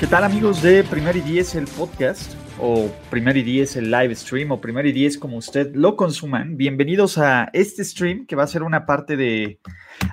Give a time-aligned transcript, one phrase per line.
[0.00, 2.32] ¿Qué tal amigos de Primer y Diez el podcast?
[2.60, 6.56] O Primer y Diez el live stream o Primer y Diez como usted lo consuman.
[6.56, 9.58] Bienvenidos a este stream que va a ser una parte de,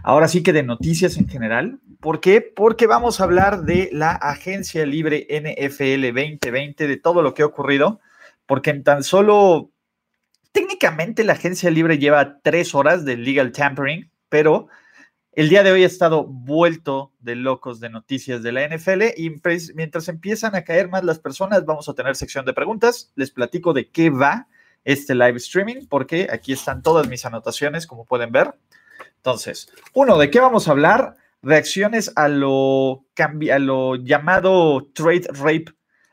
[0.04, 1.80] ahora sí que de noticias en general.
[2.00, 2.42] ¿Por qué?
[2.42, 7.46] Porque vamos a hablar de la agencia libre NFL 2020, de todo lo que ha
[7.46, 8.00] ocurrido.
[8.48, 9.70] Porque en tan solo,
[10.52, 14.68] técnicamente la agencia libre lleva tres horas de legal tampering, pero
[15.36, 19.36] el día de hoy ha estado vuelto de locos de noticias de la NFL y
[19.76, 23.12] mientras empiezan a caer más las personas, vamos a tener sección de preguntas.
[23.16, 24.48] Les platico de qué va
[24.86, 28.54] este live streaming, porque aquí están todas mis anotaciones, como pueden ver.
[29.18, 31.18] Entonces, uno, ¿de qué vamos a hablar?
[31.42, 35.66] Reacciones a lo, a lo llamado trade rape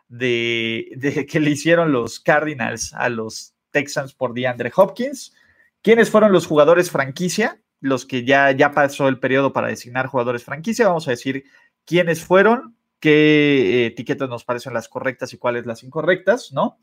[0.09, 5.33] de que le hicieron los Cardinals a los Texans por DeAndre Hopkins.
[5.81, 7.62] ¿Quiénes fueron los jugadores franquicia?
[7.83, 11.45] Los que ya, ya pasó el periodo para designar jugadores franquicia, vamos a decir
[11.85, 16.79] quiénes fueron, qué eh, etiquetas nos parecen las correctas y cuáles las incorrectas, ¿no?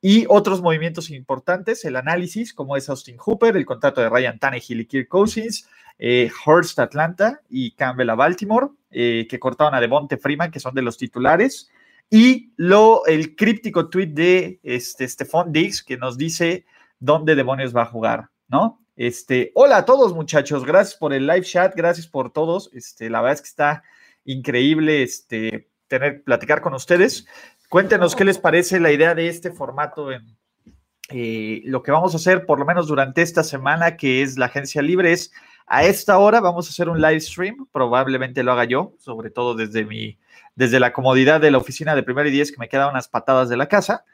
[0.00, 4.80] Y otros movimientos importantes, el análisis, como es Austin Hooper, el contrato de Ryan Tannehill
[4.80, 10.18] y Kirk Cousins, eh, Hurst Atlanta y Campbell a Baltimore, eh, que cortaron a Devonte
[10.18, 11.70] Freeman, que son de los titulares,
[12.10, 16.64] y lo, el críptico tweet de este, Stephon Diggs, que nos dice
[17.00, 18.83] dónde demonios va a jugar, ¿no?
[18.96, 22.70] Este, hola a todos muchachos, gracias por el live chat, gracias por todos.
[22.72, 23.82] Este, la verdad es que está
[24.24, 27.26] increíble este, tener, platicar con ustedes.
[27.68, 30.10] Cuéntenos qué les parece la idea de este formato
[31.10, 34.46] eh, lo que vamos a hacer, por lo menos durante esta semana, que es la
[34.46, 35.32] agencia libre, es
[35.66, 39.54] a esta hora vamos a hacer un live stream, probablemente lo haga yo, sobre todo
[39.54, 40.18] desde mi,
[40.54, 43.48] desde la comodidad de la oficina de primero y diez, que me quedan unas patadas
[43.48, 44.04] de la casa,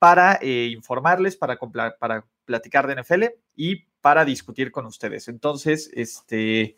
[0.00, 1.56] para eh, informarles, para,
[1.98, 3.24] para platicar de NFL
[3.54, 5.28] y para discutir con ustedes.
[5.28, 6.76] Entonces, este,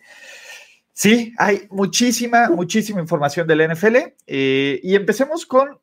[0.92, 3.96] sí, hay muchísima, muchísima información del NFL
[4.28, 5.80] eh, y empecemos con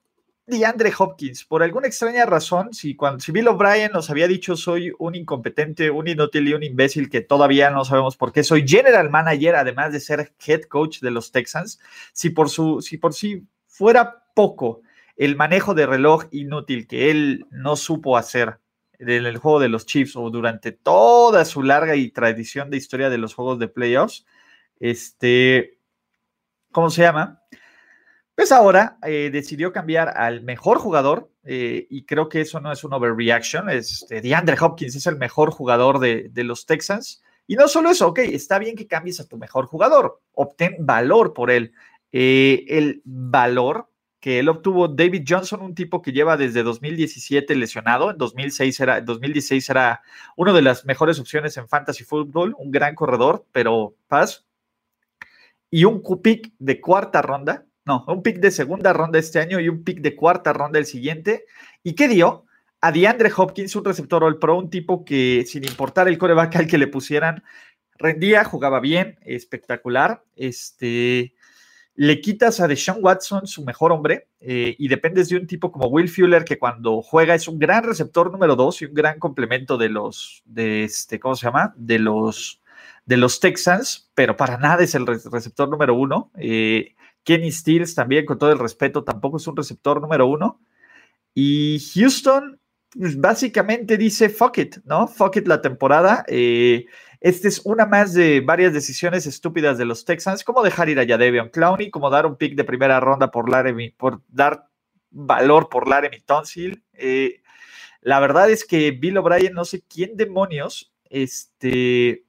[0.48, 1.44] DeAndre Hopkins.
[1.44, 6.08] Por alguna extraña razón, si, cuando, si O'Brien nos había dicho soy un incompetente, un
[6.08, 10.00] inútil y un imbécil que todavía no sabemos por qué, soy general manager, además de
[10.00, 11.78] ser head coach de los Texans,
[12.14, 14.82] si por, su, si por sí fuera poco
[15.18, 18.63] el manejo de reloj inútil que él no supo hacer
[19.00, 23.10] en el juego de los Chiefs o durante toda su larga y tradición de historia
[23.10, 24.26] de los juegos de playoffs,
[24.80, 25.80] este,
[26.72, 27.42] ¿cómo se llama?
[28.36, 32.84] Pues ahora eh, decidió cambiar al mejor jugador eh, y creo que eso no es
[32.84, 33.70] un overreaction.
[33.70, 37.22] Este, DeAndre Hopkins es el mejor jugador de, los Texans.
[37.46, 41.34] Y no solo eso, ok, está bien que cambies a tu mejor jugador, obtén valor
[41.34, 41.74] por él.
[42.12, 43.90] Eh, el valor
[44.24, 49.02] que él obtuvo David Johnson, un tipo que lleva desde 2017 lesionado, en 2006 era,
[49.02, 50.02] 2016 era
[50.38, 54.46] una de las mejores opciones en fantasy football, un gran corredor, pero paz.
[55.70, 59.68] Y un pick de cuarta ronda, no, un pick de segunda ronda este año y
[59.68, 61.44] un pick de cuarta ronda el siguiente.
[61.84, 62.46] ¿Y qué dio?
[62.80, 66.68] A DeAndre Hopkins, un receptor All Pro, un tipo que sin importar el coreback al
[66.68, 67.44] que le pusieran,
[67.98, 70.24] rendía, jugaba bien, espectacular.
[70.38, 71.34] Este,
[71.96, 75.88] le quitas a Deshaun Watson su mejor hombre eh, y dependes de un tipo como
[75.88, 79.78] Will Fuller que cuando juega es un gran receptor número dos y un gran complemento
[79.78, 81.74] de los, de este, ¿cómo se llama?
[81.78, 82.62] De los,
[83.06, 86.32] de los Texans, pero para nada es el receptor número uno.
[86.38, 90.60] Eh, Kenny Stills también, con todo el respeto, tampoco es un receptor número uno.
[91.34, 92.60] Y Houston,
[92.98, 95.08] pues, básicamente dice fuck it, ¿no?
[95.08, 96.26] Fuck it la temporada.
[96.28, 96.86] Eh,
[97.24, 101.08] esta es una más de varias decisiones estúpidas de los Texans, como dejar ir a
[101.08, 103.46] Jadevion Clowney, como dar un pick de primera ronda por,
[103.98, 104.68] por dar
[105.10, 106.84] valor por Laramie Tonsil.
[106.92, 107.42] Eh,
[108.02, 112.26] la verdad es que Bill O'Brien, no sé quién demonios, este,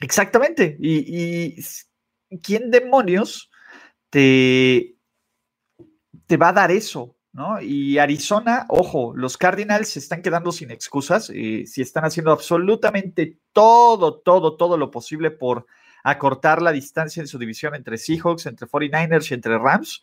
[0.00, 3.48] exactamente, y, y quién demonios
[4.10, 4.96] te,
[6.26, 7.58] te va a dar eso, ¿no?
[7.62, 13.38] Y Arizona, ojo, los Cardinals se están quedando sin excusas, eh, si están haciendo absolutamente
[13.54, 15.64] todo, todo, todo lo posible por
[16.04, 20.02] acortar la distancia en su división entre Seahawks, entre 49ers y entre Rams.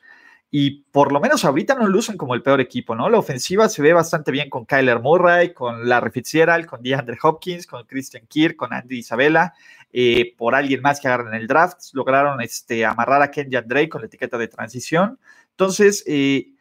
[0.50, 3.08] Y por lo menos ahorita no lucen como el peor equipo, ¿no?
[3.08, 7.68] La ofensiva se ve bastante bien con Kyler Murray, con Larry Fitzgerald, con DeAndre Hopkins,
[7.68, 9.54] con Christian Kirk, con Andy Isabella.
[9.94, 11.80] eh, por alguien más que agarren el draft.
[11.94, 15.20] Lograron este, amarrar a Ken Drake con la etiqueta de transición.
[15.52, 16.57] Entonces, eh,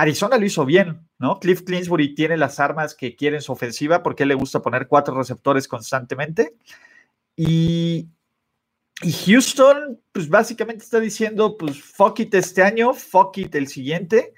[0.00, 1.38] Arizona lo hizo bien, ¿no?
[1.38, 5.14] Cliff Clinsbury tiene las armas que quiere en su ofensiva porque le gusta poner cuatro
[5.14, 6.54] receptores constantemente.
[7.36, 8.08] Y,
[9.26, 14.34] Houston, pues básicamente está diciendo, pues fuck it este año, fuck it el siguiente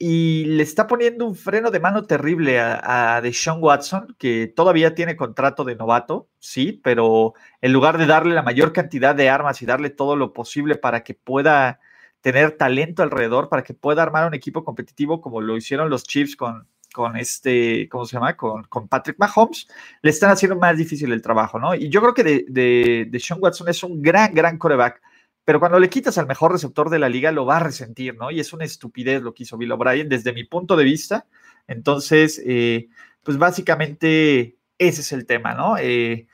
[0.00, 4.94] y le está poniendo un freno de mano terrible a, a Deshaun Watson, que todavía
[4.94, 9.60] tiene contrato de novato, sí, pero en lugar de darle la mayor cantidad de armas
[9.60, 11.80] y darle todo lo posible para que pueda
[12.20, 16.36] tener talento alrededor, para que pueda armar un equipo competitivo como lo hicieron los Chiefs
[16.36, 18.36] con, con este, ¿cómo se llama?
[18.36, 19.68] Con, con Patrick Mahomes,
[20.02, 21.74] le están haciendo más difícil el trabajo, ¿no?
[21.74, 25.00] Y yo creo que de, de, de Sean Watson es un gran, gran coreback
[25.48, 28.30] pero cuando le quitas al mejor receptor de la liga lo va a resentir, ¿no?
[28.30, 31.24] Y es una estupidez lo que hizo Bill O'Brien desde mi punto de vista.
[31.66, 32.90] Entonces, eh,
[33.22, 35.78] pues básicamente ese es el tema, ¿no?
[35.78, 36.26] Eh,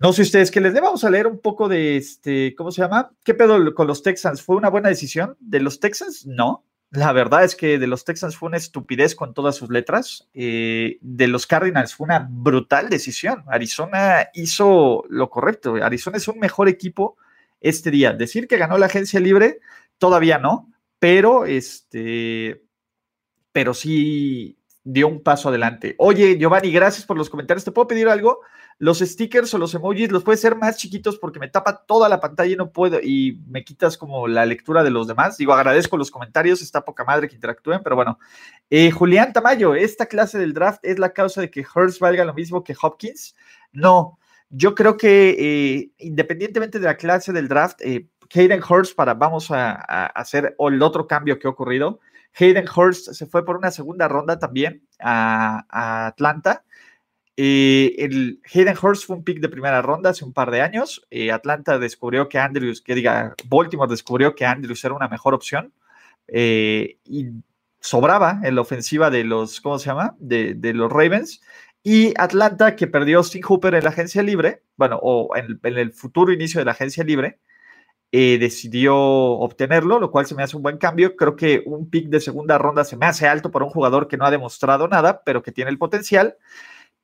[0.00, 2.82] no sé ustedes qué les dé, vamos a leer un poco de este, ¿cómo se
[2.82, 3.10] llama?
[3.24, 4.42] ¿Qué pedo con los Texans?
[4.42, 5.36] ¿Fue una buena decisión?
[5.40, 6.24] ¿De los Texans?
[6.26, 6.64] No.
[6.90, 10.28] La verdad es que de los Texans fue una estupidez con todas sus letras.
[10.32, 13.44] Eh, de los Cardinals fue una brutal decisión.
[13.48, 15.74] Arizona hizo lo correcto.
[15.82, 17.16] Arizona es un mejor equipo
[17.60, 18.12] este día.
[18.12, 19.58] Decir que ganó la agencia libre,
[19.98, 22.62] todavía no, pero este,
[23.52, 24.57] pero sí
[24.92, 25.94] dio un paso adelante.
[25.98, 27.64] Oye, Giovanni, gracias por los comentarios.
[27.64, 28.40] ¿Te puedo pedir algo?
[28.78, 32.20] Los stickers o los emojis los puedes hacer más chiquitos porque me tapa toda la
[32.20, 35.36] pantalla y no puedo, y me quitas como la lectura de los demás.
[35.36, 38.18] Digo, agradezco los comentarios, está poca madre que interactúen, pero bueno.
[38.70, 42.32] Eh, Julián Tamayo, ¿esta clase del draft es la causa de que Hurst valga lo
[42.32, 43.34] mismo que Hopkins?
[43.72, 44.18] No,
[44.48, 49.50] yo creo que eh, independientemente de la clase del draft, eh, Hayden Hurst, para vamos
[49.50, 49.72] a,
[50.06, 52.00] hacer el otro cambio que ha ocurrido,
[52.34, 56.64] Hayden Hurst se fue por una segunda ronda también a, Atlanta.
[57.36, 61.06] Eh, el Hayden Hurst fue un pick de primera ronda hace un par de años.
[61.32, 65.72] Atlanta descubrió que Andrews, que diga, Baltimore descubrió que Andrews era una mejor opción
[66.28, 67.32] y
[67.80, 70.16] sobraba en la ofensiva de los, ¿cómo se llama?
[70.18, 71.40] De, los Ravens.
[71.82, 76.32] Y Atlanta, que perdió Austin Hooper en la agencia libre, bueno, o en, el futuro
[76.32, 77.38] inicio de la agencia libre,
[78.10, 81.16] eh, decidió obtenerlo, lo cual se me hace un buen cambio.
[81.16, 84.16] Creo que un pick de segunda ronda se me hace alto para un jugador que
[84.16, 86.36] no ha demostrado nada, pero que tiene el potencial.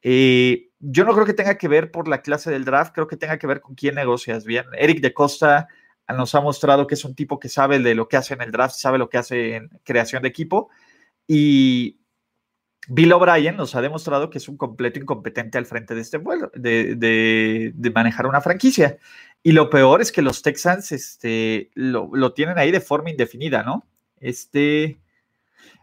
[0.03, 3.17] Eh, yo no creo que tenga que ver por la clase del draft, creo que
[3.17, 4.67] tenga que ver con quién negocias bien.
[4.79, 5.69] Eric de Costa
[6.09, 8.53] nos ha mostrado que es un tipo que sabe de lo que hace en el
[8.53, 10.71] draft, sabe lo que hace en creación de equipo.
[11.27, 12.01] Y
[12.89, 16.51] Bill O'Brien nos ha demostrado que es un completo incompetente al frente de este vuelo,
[16.55, 18.99] de, manejar una franquicia.
[19.47, 23.87] Y lo peor es que los Texans este, lo, tienen ahí de forma indefinida, ¿no?
[24.19, 24.99] Este,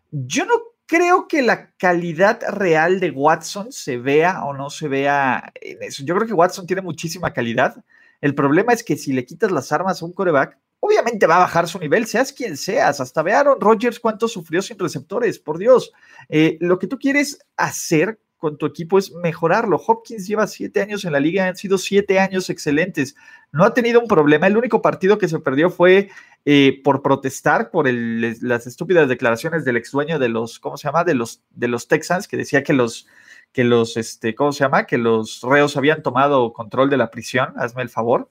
[0.09, 0.55] yo no
[0.87, 6.03] creo que la calidad real de Watson se vea o no se vea en eso.
[6.03, 7.75] Yo creo que Watson tiene muchísima calidad.
[8.19, 11.41] El problema es que si le quitas las armas a un coreback, obviamente va a
[11.41, 12.99] bajar su nivel, seas quien seas.
[12.99, 15.91] Hasta ve Aaron Rodgers cuánto sufrió sin receptores, por Dios.
[16.29, 19.77] Eh, lo que tú quieres hacer con tu equipo es mejorarlo.
[19.77, 23.15] Hopkins lleva siete años en la liga, han sido siete años excelentes.
[23.51, 24.47] No ha tenido un problema.
[24.47, 26.09] El único partido que se perdió fue
[26.45, 31.03] eh, por protestar por las estúpidas declaraciones del ex dueño de los, ¿cómo se llama?
[31.03, 33.07] De los, de los Texans, que decía que los,
[33.51, 34.87] que los, este, ¿cómo se llama?
[34.87, 37.53] Que los reos habían tomado control de la prisión.
[37.57, 38.27] Hazme el favor.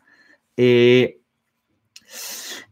[0.56, 1.20] Eh,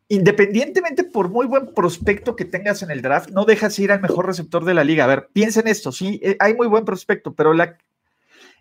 [0.08, 4.26] independientemente por muy buen prospecto que tengas en el draft, no dejas ir al mejor
[4.26, 5.04] receptor de la liga.
[5.04, 7.52] A ver, piensa en esto, sí, eh, hay muy buen prospecto, pero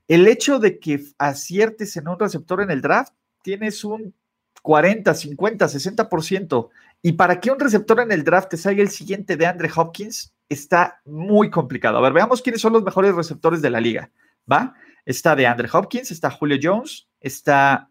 [0.08, 4.14] el hecho de que aciertes en un receptor en el draft, tienes un
[4.62, 6.70] 40, 50, 60%.
[7.02, 10.34] Y para que un receptor en el draft te salga el siguiente de Andre Hopkins,
[10.50, 11.98] está muy complicado.
[11.98, 14.12] A ver, veamos quiénes son los mejores receptores de la liga.
[14.52, 14.74] ¿Va?
[15.06, 17.90] Está de Andre Hopkins, está Julio Jones, está,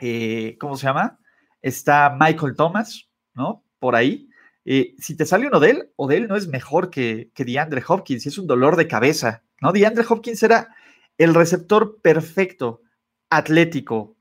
[0.00, 1.18] eh, ¿cómo se llama?
[1.62, 3.64] Está Michael Thomas, ¿no?
[3.78, 4.28] Por ahí.
[4.64, 7.44] Eh, si te sale uno de él, o de él no es mejor que, que
[7.44, 9.72] DeAndre Hopkins, es un dolor de cabeza, ¿no?
[9.72, 10.74] DeAndre Hopkins era
[11.18, 12.82] el receptor perfecto,
[13.30, 14.16] atlético,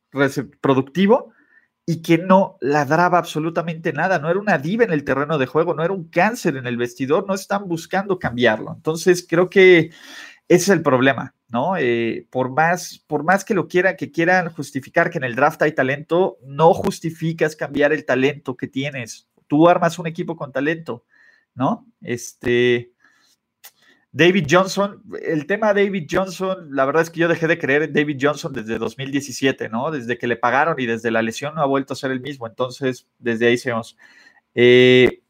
[0.62, 1.34] productivo,
[1.86, 5.74] y que no ladraba absolutamente nada, no era una diva en el terreno de juego,
[5.74, 8.74] no era un cáncer en el vestidor, no están buscando cambiarlo.
[8.76, 9.92] Entonces, creo que
[10.52, 11.78] ese es el problema, ¿no?
[11.78, 15.62] Eh, por, más, por más que lo quieran, que quieran justificar que en el draft
[15.62, 19.30] hay talento, no justificas cambiar el talento que tienes.
[19.48, 21.06] Tú armas un equipo con talento,
[21.56, 21.88] ¿no?
[22.02, 22.92] Este.
[24.12, 27.94] David Johnson, el tema David Johnson, la verdad es que yo dejé de creer en
[27.94, 29.90] David Johnson desde 2017, ¿no?
[29.90, 32.46] Desde que le pagaron y desde la lesión no ha vuelto a ser el mismo.
[32.46, 33.96] Entonces, desde ahí seguimos.
[34.54, 35.21] Eh,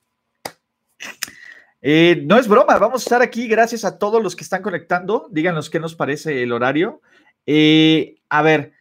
[1.82, 5.28] eh, no es broma, vamos a estar aquí gracias a todos los que están conectando.
[5.32, 7.02] Díganos qué nos parece el horario.
[7.46, 8.74] Eh, a ver,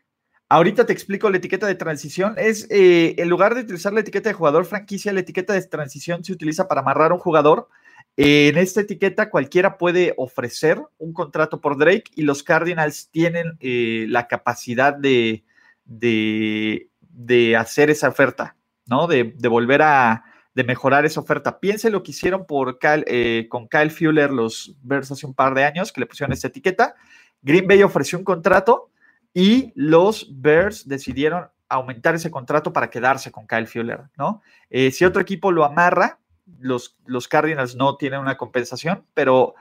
[0.53, 2.35] Ahorita te explico la etiqueta de transición.
[2.37, 6.25] Es eh, en lugar de utilizar la etiqueta de jugador franquicia, la etiqueta de transición
[6.25, 7.69] se utiliza para amarrar a un jugador.
[8.17, 14.07] en esta etiqueta cualquiera puede ofrecer un contrato por Drake y los Cardinals tienen eh,
[14.09, 15.45] la capacidad de,
[15.85, 19.07] de, hacer esa oferta, ¿no?
[19.07, 20.25] De, volver a
[20.61, 21.59] de mejorar esa oferta.
[21.59, 25.65] Piense lo que hicieron por eh, con Kyle Fuller los Bears hace un par de
[25.65, 26.95] años que le pusieron esta etiqueta.
[27.41, 28.91] Green Bay ofreció un contrato
[29.33, 34.43] y los Bears decidieron aumentar ese contrato para quedarse con Kyle Fuller, ¿no?
[34.69, 36.19] Eh, si otro equipo lo amarra,
[36.59, 39.55] los, los Cardinals no tienen una compensación, pero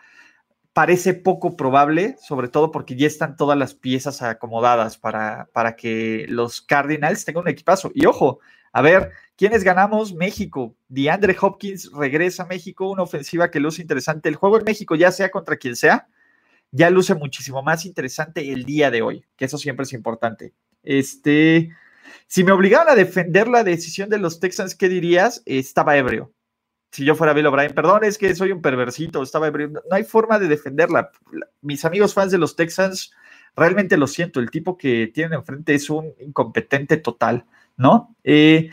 [0.73, 6.25] parece poco probable, sobre todo porque ya están todas las piezas acomodadas para, para que
[6.27, 7.89] los Cardinals tengan un equipazo.
[7.93, 8.39] Y ojo,
[8.71, 10.13] a ver, ¿quiénes ganamos?
[10.13, 10.75] México.
[10.87, 14.29] DeAndre Hopkins regresa a México, una ofensiva que luce interesante.
[14.29, 16.07] El juego en México, ya sea contra quien sea,
[16.71, 20.53] ya luce muchísimo más interesante el día de hoy, que eso siempre es importante.
[20.83, 21.69] Este,
[22.27, 25.41] si me obligaban a defender la decisión de los Texans, ¿qué dirías?
[25.45, 26.31] Estaba ebrio.
[26.91, 29.69] Si yo fuera Bill O'Brien, perdón, es que soy un perversito, estaba ebrio.
[29.69, 31.11] No hay forma de defenderla.
[31.61, 33.11] Mis amigos fans de los Texans,
[33.55, 37.45] realmente lo siento, el tipo que tienen enfrente es un incompetente total,
[37.79, 38.15] ¿no?
[38.23, 38.69] Eh,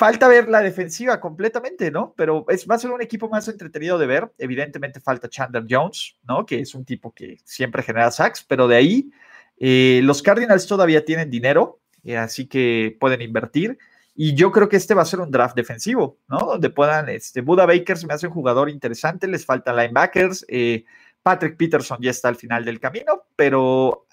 [0.00, 2.14] Falta ver la defensiva completamente, ¿no?
[2.16, 4.32] Pero es, va a ser un equipo más entretenido de ver.
[4.38, 6.46] Evidentemente falta Chandler Jones, ¿no?
[6.46, 9.10] Que es un tipo que siempre genera sacks, pero de ahí
[9.58, 13.76] eh, los Cardinals todavía tienen dinero, eh, así que pueden invertir.
[14.14, 16.38] Y yo creo que este va a ser un draft defensivo, ¿no?
[16.38, 20.46] Donde puedan, este, Buda Bakers me hace un jugador interesante, les faltan linebackers.
[20.48, 20.86] Eh,
[21.22, 24.06] Patrick Peterson ya está al final del camino, pero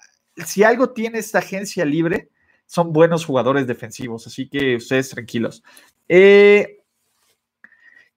[0.44, 2.28] si algo tiene esta agencia libre,
[2.68, 5.64] son buenos jugadores defensivos, así que ustedes tranquilos.
[6.06, 6.82] Eh,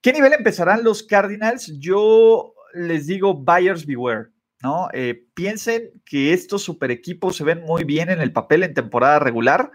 [0.02, 1.72] ¿Qué nivel empezarán los Cardinals?
[1.78, 4.28] Yo les digo buyers beware,
[4.62, 4.88] ¿no?
[4.92, 9.18] Eh, piensen que estos super equipos se ven muy bien en el papel en temporada
[9.18, 9.72] regular,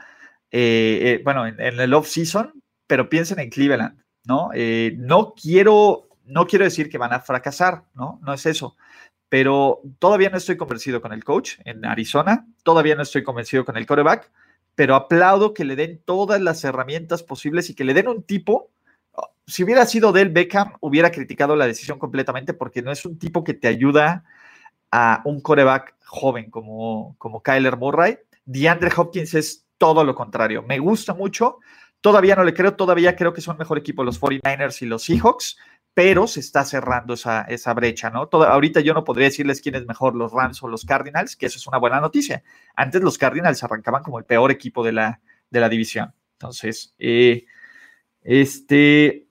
[0.51, 4.51] eh, bueno, en, el off-season, pero piensen en Cleveland, ¿no?
[4.97, 8.19] no quiero, no quiero decir que van a fracasar, ¿no?
[8.23, 8.77] No es eso
[9.29, 13.75] pero todavía no estoy convencido con el coach en Arizona, todavía no estoy convencido con
[13.75, 14.31] el coreback
[14.77, 18.69] pero aplaudo que le den todas las herramientas posibles y que le den un tipo.
[19.47, 23.43] Si hubiera sido Del Beckham, hubiera criticado la decisión completamente porque no es un tipo
[23.43, 24.23] que te ayuda
[24.91, 28.19] a un coreback joven como, como Kyler Murray.
[28.45, 30.61] DeAndre Hopkins es todo lo contrario.
[30.61, 31.57] Me gusta mucho.
[31.99, 35.57] Todavía no le creo, todavía creo que son mejor equipo los 49ers y los Seahawks,
[35.97, 38.29] pero se está cerrando esa, esa brecha, ¿no?
[38.31, 41.57] ahorita yo no podría decirles quién es mejor, los Rams o los Cardinals, que eso
[41.57, 42.43] es una buena noticia.
[42.75, 46.13] Antes los Cardinals arrancaban como el peor equipo de la, de la división.
[46.33, 47.47] Entonces, eh,
[48.21, 49.25] este,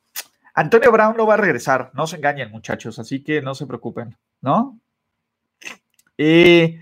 [0.55, 4.17] Antonio Brown no va a regresar, no se engañen muchachos, así que no se preocupen,
[4.41, 4.81] ¿no?
[6.19, 6.81] Eh,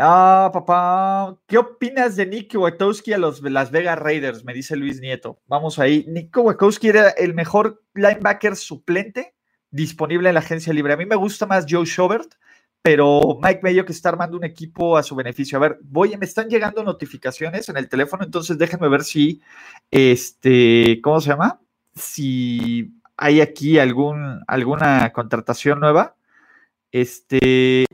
[0.00, 4.44] Ah, papá, ¿qué opinas de Nick Wachowski a los Las Vegas Raiders?
[4.44, 5.40] Me dice Luis Nieto.
[5.48, 6.04] Vamos ahí.
[6.06, 9.34] Nick Wachowski era el mejor linebacker suplente
[9.72, 10.92] disponible en la agencia libre.
[10.92, 12.32] A mí me gusta más Joe Schobert,
[12.80, 15.58] pero Mike Mayo que está armando un equipo a su beneficio.
[15.58, 19.42] A ver, voy, me están llegando notificaciones en el teléfono, entonces déjenme ver si,
[19.90, 21.60] este, ¿cómo se llama?
[21.96, 26.14] Si hay aquí algún, alguna contratación nueva.
[26.92, 27.84] Este,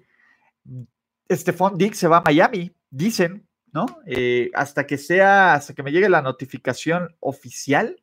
[1.31, 3.87] Stephon Diggs se va a Miami, dicen, ¿no?
[4.07, 8.03] Eh, hasta que sea, hasta que me llegue la notificación oficial,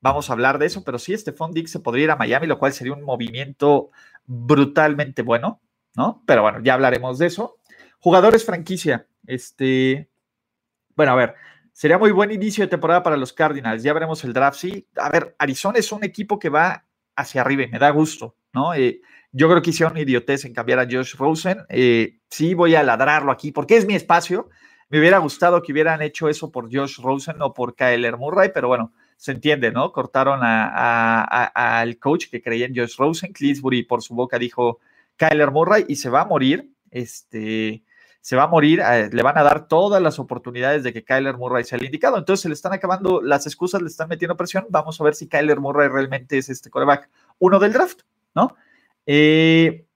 [0.00, 2.58] vamos a hablar de eso, pero sí, Stephon Diggs se podría ir a Miami, lo
[2.58, 3.90] cual sería un movimiento
[4.26, 5.60] brutalmente bueno,
[5.94, 6.22] ¿no?
[6.26, 7.58] Pero bueno, ya hablaremos de eso.
[8.00, 10.10] Jugadores franquicia, este,
[10.96, 11.34] bueno, a ver,
[11.72, 14.86] sería muy buen inicio de temporada para los Cardinals, ya veremos el draft, sí.
[14.96, 18.74] A ver, Arizona es un equipo que va hacia arriba y me da gusto, ¿no?
[18.74, 19.00] Eh,
[19.32, 21.58] yo creo que hicieron idiotez en cambiar a Josh Rosen.
[21.68, 24.48] Eh, sí, voy a ladrarlo aquí porque es mi espacio.
[24.88, 28.68] Me hubiera gustado que hubieran hecho eso por Josh Rosen o por Kyler Murray, pero
[28.68, 29.90] bueno, se entiende, ¿no?
[29.92, 33.32] Cortaron al coach que creía en Josh Rosen.
[33.32, 34.78] Cleesbury por su boca dijo
[35.16, 36.70] Kyler Murray y se va a morir.
[36.90, 37.82] Este,
[38.24, 41.36] se va a morir, eh, le van a dar todas las oportunidades de que Kyler
[41.36, 42.16] Murray sea el indicado.
[42.16, 44.64] Entonces se le están acabando las excusas, le están metiendo presión.
[44.70, 48.00] Vamos a ver si Kyler Murray realmente es este coreback uno del draft,
[48.34, 48.56] ¿no?
[49.06, 49.86] Eh,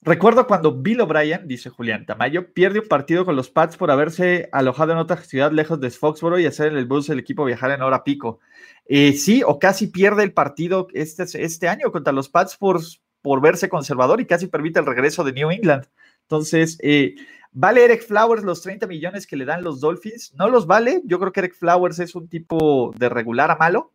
[0.00, 4.48] recuerdo cuando Bill O'Brien, dice Julián Tamayo, pierde un partido con los Pats por haberse
[4.52, 7.70] alojado en otra ciudad lejos de Foxboro y hacer en el bus el equipo viajar
[7.70, 8.40] en hora pico.
[8.86, 12.80] Eh, sí, o casi pierde el partido este, este año contra los Pats por,
[13.20, 15.86] por verse conservador y casi permite el regreso de New England.
[16.22, 17.14] Entonces, eh,
[17.52, 20.34] ¿vale Eric Flowers los 30 millones que le dan los Dolphins?
[20.34, 21.02] No los vale.
[21.04, 23.92] Yo creo que Eric Flowers es un tipo de regular a malo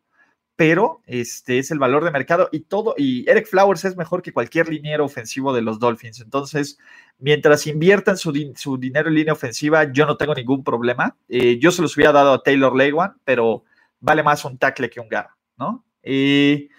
[0.55, 4.33] pero este es el valor de mercado y todo, y Eric Flowers es mejor que
[4.33, 6.19] cualquier liniero ofensivo de los Dolphins.
[6.21, 6.77] Entonces,
[7.17, 11.15] mientras inviertan su, su dinero en línea ofensiva, yo no tengo ningún problema.
[11.29, 13.63] Eh, yo se los hubiera dado a Taylor Lewan, pero
[13.99, 15.83] vale más un tackle que un garra, ¿no?
[16.03, 16.69] Eh,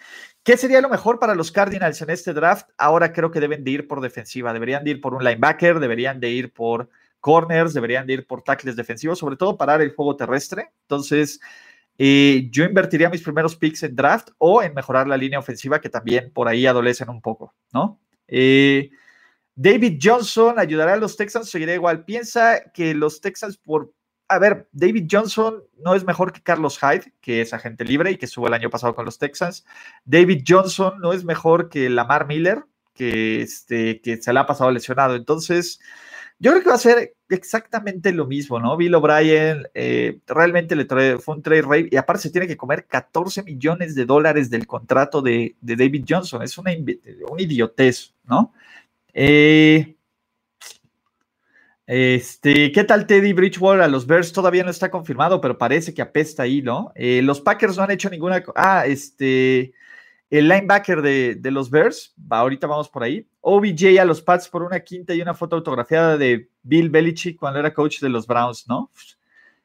[0.44, 2.68] ¿Qué sería lo mejor para los Cardinals en este draft?
[2.76, 6.18] Ahora creo que deben de ir por defensiva, deberían de ir por un linebacker, deberían
[6.18, 10.16] de ir por corners, deberían de ir por tackles defensivos, sobre todo parar el juego
[10.16, 10.72] terrestre.
[10.82, 11.40] Entonces,
[11.98, 15.90] eh, yo invertiría mis primeros picks en draft o en mejorar la línea ofensiva, que
[15.90, 18.00] también por ahí adolecen un poco, ¿no?
[18.28, 18.90] Eh,
[19.54, 22.04] David Johnson ayudará a los Texans, seguirá igual.
[22.04, 23.92] Piensa que los Texans, por.
[24.28, 28.16] A ver, David Johnson no es mejor que Carlos Hyde, que es agente libre y
[28.16, 29.66] que estuvo el año pasado con los Texans.
[30.06, 34.70] David Johnson no es mejor que Lamar Miller, que, este, que se le ha pasado
[34.70, 35.16] lesionado.
[35.16, 35.80] Entonces,
[36.38, 38.76] yo creo que va a ser exactamente lo mismo, ¿no?
[38.76, 42.56] Bill O'Brien eh, realmente le trae, fue un trade rate y aparte se tiene que
[42.56, 46.42] comer 14 millones de dólares del contrato de, David Johnson.
[46.42, 48.52] Es una, un idiotez, ¿no?
[49.14, 49.96] Eh,
[51.86, 54.32] este, ¿qué tal Teddy Bridgewater a los Bears?
[54.32, 56.92] Todavía no está confirmado, pero parece que apesta ahí, ¿no?
[56.94, 58.42] Eh, los Packers no han hecho ninguna.
[58.54, 59.74] Ah, este
[60.38, 63.28] el linebacker de, los Bears, ahorita vamos por ahí.
[63.42, 67.60] OBJ a los Pats por una quinta y una foto autografiada de Bill Belichick cuando
[67.60, 68.90] era coach de los Browns, ¿no?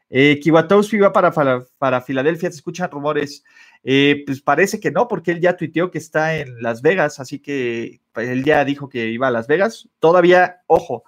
[0.10, 1.32] Eh, Kiwatowski va para,
[1.78, 3.46] para, Filadelfia, se escuchan rumores.
[3.82, 7.40] Eh, pues parece que no, porque él ya tuiteó que está en Las Vegas, así
[7.40, 9.88] que pues, él ya dijo que iba a Las Vegas.
[10.00, 11.06] Todavía, ojo,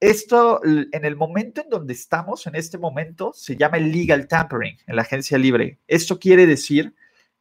[0.00, 4.96] esto en el momento en donde estamos, en este momento, se llama legal tampering en
[4.96, 5.78] la agencia libre.
[5.86, 6.92] Esto quiere decir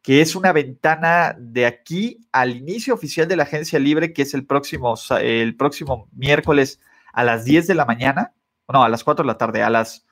[0.01, 4.33] que es una ventana de aquí al inicio oficial de la agencia libre, que es
[4.33, 6.79] el próximo, el próximo miércoles
[7.13, 8.33] a las 10 de la mañana,
[8.71, 10.05] no, a las 4 de la tarde, a las,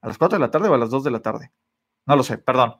[0.00, 1.50] a las 4 de la tarde o a las 2 de la tarde.
[2.06, 2.76] No lo sé, perdón.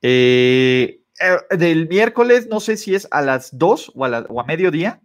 [0.00, 4.44] Eh, eh, del miércoles, no sé si es a las 2 o a, o a
[4.44, 5.00] mediodía,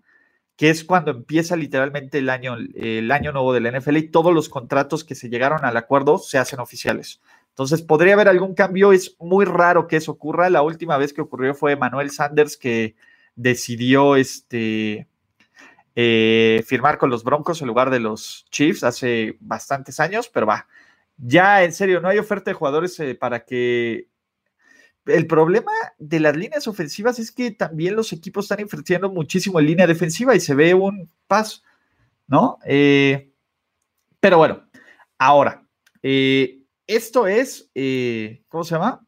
[0.55, 4.33] que es cuando empieza literalmente el año, el año nuevo de la NFL y todos
[4.33, 7.21] los contratos que se llegaron al acuerdo se hacen oficiales.
[7.59, 8.93] Entonces, podría haber algún cambio.
[8.93, 10.49] Es muy raro que eso ocurra.
[10.49, 12.95] La última vez que ocurrió fue Manuel Sanders que
[13.35, 15.09] decidió este,
[15.93, 20.67] eh, firmar con los Broncos en lugar de los Chiefs hace bastantes años, pero va.
[21.17, 24.07] Ya, en serio, no hay oferta de jugadores eh, para que...
[25.05, 29.65] El problema de las líneas ofensivas es que también los equipos están invirtiendo muchísimo en
[29.65, 31.61] línea defensiva y se ve un paso,
[32.25, 32.57] ¿no?
[32.65, 33.33] Eh,
[34.21, 34.63] pero bueno,
[35.17, 35.65] ahora,
[36.89, 39.05] esto es, eh, ¿cómo se llama?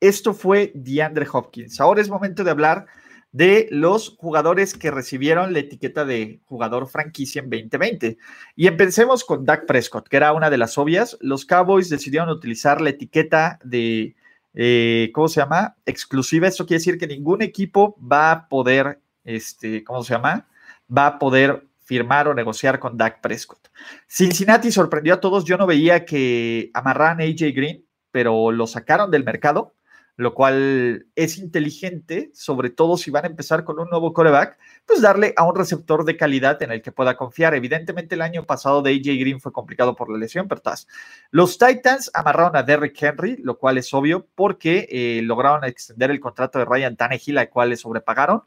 [0.00, 1.78] Esto fue DeAndre Hopkins.
[1.78, 2.86] Ahora es momento de hablar
[3.30, 8.16] de los jugadores que recibieron la etiqueta de jugador franquicia en 2020.
[8.56, 11.18] Y empecemos con Dak Prescott, que era una de las obvias.
[11.20, 14.16] Los Cowboys decidieron utilizar la etiqueta de,
[14.54, 15.76] eh, ¿cómo se llama?
[15.84, 16.48] Exclusiva.
[16.48, 20.48] Esto quiere decir que ningún equipo va a poder, este, ¿cómo se llama?
[20.90, 23.68] Va a poder firmar o negociar con Dak Prescott.
[24.08, 25.44] Cincinnati sorprendió a todos.
[25.44, 29.74] Yo no veía que amarraran a AJ Green, pero lo sacaron del mercado,
[30.16, 35.02] lo cual es inteligente, sobre todo si van a empezar con un nuevo coreback, pues
[35.02, 37.54] darle a un receptor de calidad en el que pueda confiar.
[37.54, 40.86] Evidentemente, el año pasado de AJ Green fue complicado por la lesión, pero tas.
[41.30, 46.20] Los Titans amarraron a Derrick Henry, lo cual es obvio porque eh, lograron extender el
[46.20, 48.42] contrato de Ryan Tannehill, al cual le sobrepagaron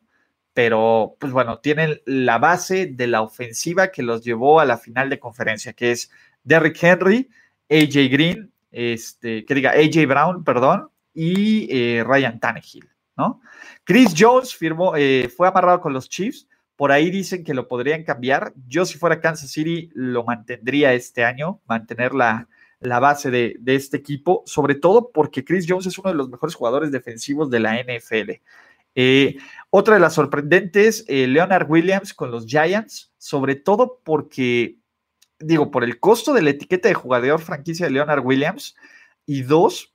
[0.57, 5.07] pero pues bueno, tienen la base de la ofensiva que los llevó a la final
[5.07, 6.09] de conferencia, que es
[6.43, 7.29] Derrick Henry,
[7.69, 13.39] AJ Green, este, que diga AJ Brown, perdón, y eh, Ryan Tannehill, ¿no?
[13.83, 18.03] Chris Jones firmó, eh, fue amarrado con los Chiefs, por ahí dicen que lo podrían
[18.03, 18.51] cambiar.
[18.65, 22.47] Yo si fuera Kansas City lo mantendría este año, mantener la,
[22.79, 26.31] la base de, de, este equipo, sobre todo porque Chris Jones es uno de los
[26.31, 28.41] mejores jugadores defensivos de la NFL.
[28.99, 29.37] Eh,
[29.69, 34.77] otra de las sorprendentes, eh, Leonard Williams con los Giants, sobre todo porque,
[35.39, 38.75] digo, por el costo de la etiqueta de jugador franquicia de Leonard Williams,
[39.25, 39.93] y dos,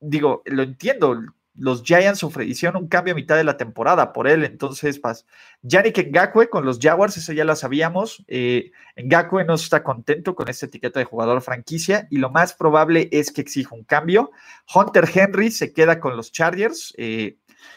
[0.00, 1.18] digo, lo entiendo,
[1.54, 5.26] los Giants hicieron un cambio a mitad de la temporada por él, entonces, pas,
[5.62, 10.66] Yannick Ngakwe con los Jaguars, eso ya lo sabíamos, eh, no está contento con esta
[10.66, 14.30] etiqueta de jugador franquicia y lo más probable es que exija un cambio.
[14.74, 17.36] Hunter Henry se queda con los Chargers, eh,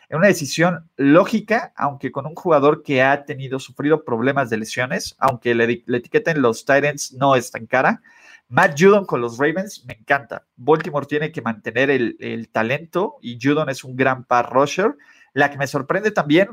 [0.09, 5.15] en una decisión lógica, aunque con un jugador que ha tenido, sufrido problemas de lesiones,
[5.19, 8.01] aunque le, etiqueta en los Titans no es tan cara.
[8.49, 10.45] Matt Judon con los Ravens me encanta.
[10.55, 14.95] Baltimore tiene que mantener el, talento y Judon es un gran par rusher.
[15.33, 16.49] La que me sorprende también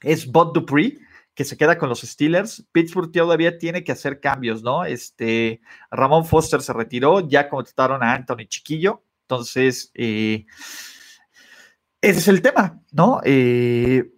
[0.00, 0.98] es Bud Dupree,
[1.34, 2.66] que se queda con los Steelers.
[2.72, 4.84] Pittsburgh todavía tiene que hacer cambios, ¿no?
[4.84, 9.04] Este, Ramón Foster se retiró, ya contrataron a Anthony Chiquillo.
[9.22, 10.46] Entonces, eh,
[12.10, 13.20] ese es el tema, ¿no?
[13.24, 14.10] Eh,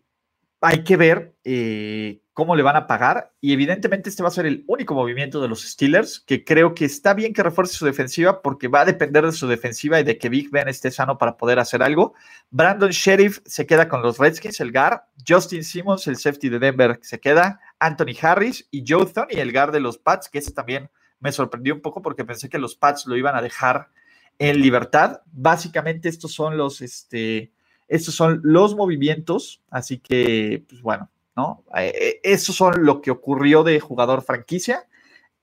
[0.61, 4.47] hay que ver eh, cómo le van a pagar y evidentemente este va a ser
[4.47, 8.43] el único movimiento de los Steelers, que creo que está bien que refuerce su defensiva
[8.43, 11.37] porque va a depender de su defensiva y de que Big Ben esté sano para
[11.37, 12.15] poder hacer algo.
[12.51, 16.99] Brandon Sheriff se queda con los Redskins, el GAR, Justin Simmons, el safety de Denver,
[17.03, 20.91] se queda, Anthony Harris y Joe y el GAR de los Pats, que ese también
[21.21, 23.91] me sorprendió un poco porque pensé que los Pats lo iban a dejar
[24.39, 25.21] en libertad.
[25.27, 27.53] Básicamente estos son los, este,
[27.89, 31.65] estos son los movimientos, así que, pues bueno, ¿no?
[31.77, 34.87] Eh, eh, eso son lo que ocurrió de jugador franquicia.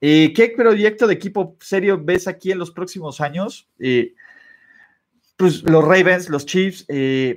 [0.00, 3.68] Eh, ¿Qué proyecto de equipo serio ves aquí en los próximos años?
[5.36, 6.86] pues los Ravens, los Chiefs,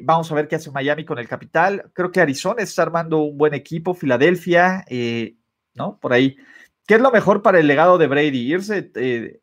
[0.01, 1.89] vamos a ver qué hace Miami con el capital.
[1.93, 4.85] Creo que Arizona está armando un buen equipo, Filadelfia,
[5.73, 5.97] ¿no?
[5.99, 6.37] Por ahí.
[6.85, 8.53] ¿Qué es lo mejor para el legado de Brady?
[8.53, 8.91] ¿Irse,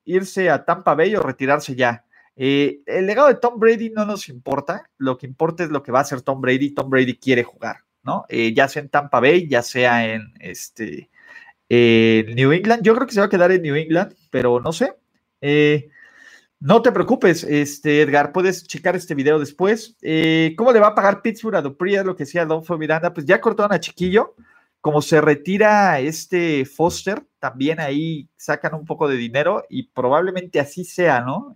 [0.05, 2.05] irse a Tampa Bay o retirarse ya?
[2.37, 6.01] El legado de Tom Brady no nos importa, lo que importa es lo que va
[6.01, 6.75] a hacer Tom Brady.
[6.75, 7.85] Tom Brady quiere jugar.
[8.05, 8.27] ¿no?
[8.29, 11.11] Eh, ya sea en Tampa Bay, ya sea en este
[11.69, 12.83] New England.
[12.83, 14.95] Yo creo que se va a quedar en New England, pero no sé.
[15.41, 15.89] Eh,
[16.61, 19.97] no te preocupes, este, Edgar, puedes checar este video después.
[20.03, 22.03] Eh, ¿Cómo le va a pagar Pittsburgh a Dupree?
[22.05, 24.35] Lo que decía Don Miranda, pues ya cortaron a Chiquillo.
[24.81, 30.85] Como se retira este Foster, también ahí sacan un poco de dinero y probablemente así
[30.85, 31.55] sea, ¿no?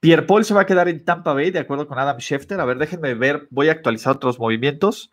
[0.00, 2.60] Pierre Paul se va a quedar en Tampa Bay, de acuerdo con Adam Schefter.
[2.60, 5.10] A ver, déjenme ver, voy a actualizar otros movimientos.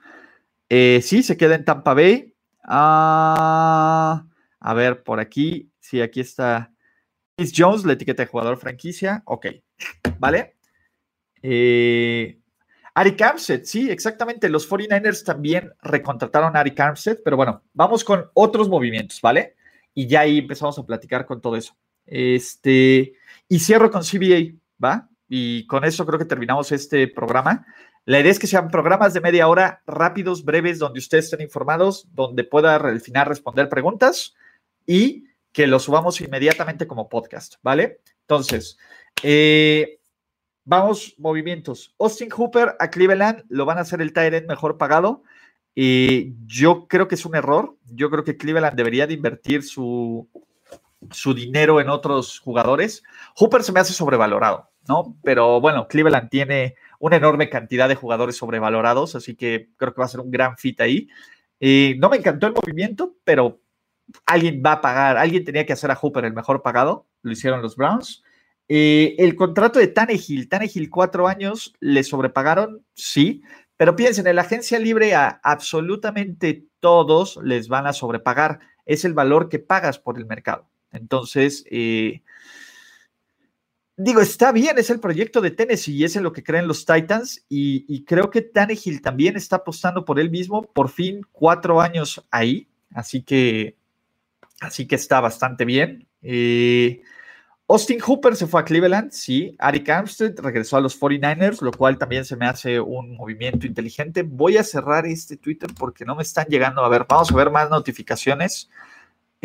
[0.70, 2.36] Eh, sí, se queda en Tampa Bay.
[2.64, 4.26] Ah,
[4.60, 6.72] a ver, por aquí, sí, aquí está
[7.36, 9.24] Chris Jones, la etiqueta de jugador franquicia.
[9.26, 9.48] Ok,
[10.20, 10.56] ¿vale?
[11.42, 12.40] Eh,
[12.94, 14.50] Ari Armstead, sí, exactamente.
[14.50, 19.56] Los 49ers también recontrataron a Ari Armstead, pero bueno, vamos con otros movimientos, ¿vale?
[19.94, 21.76] Y ya ahí empezamos a platicar con todo eso.
[22.06, 23.14] Este,
[23.50, 24.56] y cierro con CBA.
[24.84, 25.10] ¿Va?
[25.28, 27.66] Y con eso creo que terminamos este programa.
[28.06, 32.08] La idea es que sean programas de media hora, rápidos, breves, donde ustedes estén informados,
[32.14, 34.36] donde pueda al final responder preguntas
[34.86, 38.02] y que lo subamos inmediatamente como podcast, ¿vale?
[38.22, 38.78] Entonces,
[39.24, 40.00] eh,
[40.66, 41.96] vamos, movimientos.
[41.98, 45.24] Austin Hooper a Cleveland, lo van a hacer el Tyrant mejor pagado.
[45.78, 47.76] y yo creo que es un error.
[47.86, 50.30] Yo creo que Cleveland debería de invertir su,
[51.12, 53.04] su dinero en otros jugadores.
[53.36, 55.18] Hooper se me hace sobrevalorado, ¿no?
[55.24, 60.06] Pero bueno, Cleveland tiene una enorme cantidad de jugadores sobrevalorados, así que creo que va
[60.06, 61.08] a ser un gran fit ahí.
[61.98, 63.62] No me encantó el movimiento, pero
[64.26, 67.62] alguien va a pagar, alguien tenía que hacer a Hooper el mejor pagado, lo hicieron
[67.62, 68.24] los Browns.
[68.68, 73.44] El contrato de Tannehill, Tannehill cuatro años, le sobrepagaron, sí,
[73.78, 79.14] pero piensen, en la agencia libre a absolutamente todos les van a sobrepagar, es el
[79.14, 80.70] valor que pagas por el mercado.
[80.96, 82.22] Entonces, eh,
[83.98, 86.86] digo, está bien, es el proyecto de Tennessee y es en lo que creen los
[86.86, 87.46] Titans.
[87.50, 92.68] Y, creo que Tannehill también está apostando por él mismo, por fin cuatro años ahí.
[92.94, 93.78] Así que,
[94.60, 96.08] así que está bastante bien.
[96.22, 97.02] Eh,
[97.68, 99.56] Austin Hooper se fue a Cleveland, sí.
[99.58, 104.22] Ari Armstead regresó a los 49ers, lo cual también se me hace un movimiento inteligente.
[104.22, 106.86] Voy a cerrar este Twitter porque no me están llegando.
[106.86, 108.70] A ver, vamos a ver más notificaciones.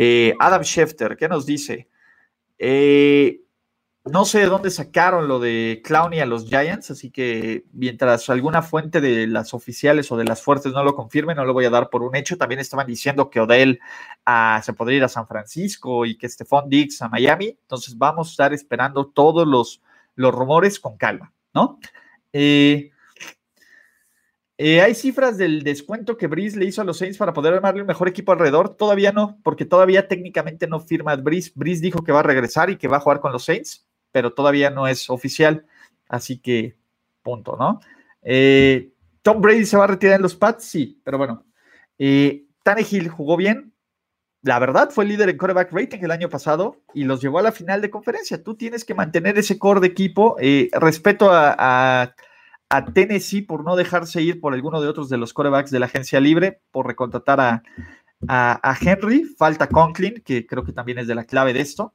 [0.03, 1.91] Eh, Adam Schefter, ¿qué nos dice?
[2.57, 3.43] Eh,
[4.07, 8.63] no sé de dónde sacaron lo de Clowney a los Giants, así que mientras alguna
[8.63, 11.71] fuente de las oficiales o de las fuertes no lo confirme, no lo voy a
[11.71, 12.39] dar por un hecho.
[12.39, 13.79] También estaban diciendo que Odell
[14.25, 17.59] ah, se podría ir a San Francisco y que Stephon Diggs a Miami.
[17.61, 19.83] Entonces vamos a estar esperando todos los,
[20.15, 21.79] los rumores con calma, ¿no?
[22.33, 22.91] Eh,
[24.63, 27.81] eh, ¿Hay cifras del descuento que Brice le hizo a los Saints para poder armarle
[27.81, 28.77] un mejor equipo alrededor?
[28.77, 31.53] Todavía no, porque todavía técnicamente no firma Brice.
[31.55, 34.35] Brice dijo que va a regresar y que va a jugar con los Saints, pero
[34.35, 35.65] todavía no es oficial.
[36.11, 36.77] Así que,
[37.23, 37.81] punto, ¿no?
[38.21, 38.93] Eh,
[39.23, 41.47] Tom Brady se va a retirar en los Pats, sí, pero bueno.
[41.97, 43.73] Eh, Tannehill jugó bien.
[44.43, 47.53] La verdad, fue líder en quarterback rating el año pasado y los llevó a la
[47.53, 48.43] final de conferencia.
[48.43, 50.37] Tú tienes que mantener ese core de equipo.
[50.39, 52.15] Eh, respeto a
[52.93, 56.21] Tennessee por no dejarse ir por alguno de otros de los corebacks de la agencia
[56.21, 57.63] libre, por recontratar a,
[58.29, 59.25] a, Henry.
[59.25, 61.95] Falta Conklin, que creo que también es de la clave de esto.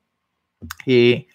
[0.85, 1.27] Eh,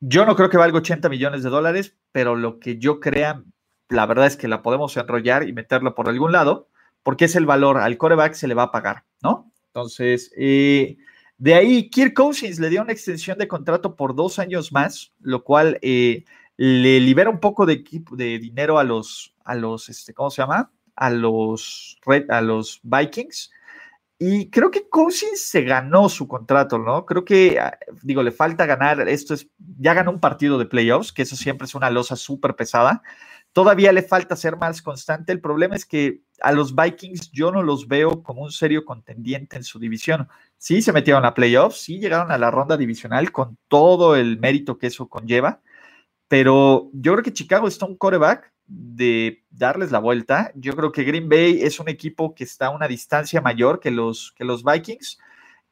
[0.00, 3.42] yo no creo que valga 80 millones de dólares, pero lo que yo crea,
[3.88, 6.68] la verdad es que la podemos enrollar y meterla por algún lado,
[7.02, 7.78] porque es el valor.
[7.78, 9.52] Al coreback se le va a pagar, ¿no?
[9.66, 10.96] Entonces, eh,
[11.38, 15.44] de ahí, Kirk Cousins le dio una extensión de contrato por dos años más, lo
[15.44, 16.24] cual eh,
[16.64, 20.70] le libera un poco de, de dinero a los, a los, este, ¿cómo se llama?
[20.94, 21.98] A los,
[22.28, 23.50] a los Vikings.
[24.16, 27.04] Y creo que Cousins se ganó su contrato, ¿no?
[27.04, 31.12] Creo que, ah, digo, le falta ganar, esto es, ya ganó un partido de playoffs,
[31.12, 33.02] que eso siempre es una losa súper pesada.
[33.52, 35.32] Todavía le falta ser más constante.
[35.32, 39.56] El problema es que a los Vikings yo no los veo como un serio contendiente
[39.56, 40.28] en su división.
[40.58, 44.78] Sí se metieron a playoffs, sí llegaron a la ronda divisional con todo el mérito
[44.78, 45.60] que eso conlleva,
[46.32, 50.50] pero yo creo que Chicago está un coreback de darles la vuelta.
[50.54, 53.90] Yo creo que Green Bay es un equipo que está a una distancia mayor que
[53.90, 55.18] los, que los Vikings.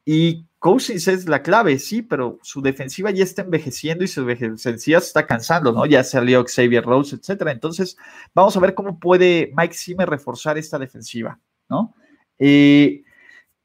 [0.04, 5.00] Y Cousins es la clave, sí, pero su defensiva ya está envejeciendo y su defensiva
[5.00, 5.86] se está cansando, ¿no?
[5.86, 7.52] Ya salió Xavier Rose, etcétera.
[7.52, 7.96] Entonces,
[8.34, 11.38] vamos a ver cómo puede Mike Zimmer reforzar esta defensiva,
[11.70, 11.94] ¿no?
[12.38, 13.02] Eh,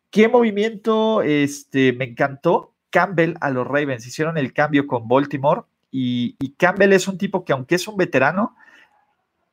[0.10, 2.72] ¿Qué movimiento este, me encantó?
[2.90, 4.08] Campbell a los Ravens.
[4.08, 5.64] Hicieron el cambio con Baltimore
[5.98, 8.56] y, Campbell es un tipo que, aunque es un veterano,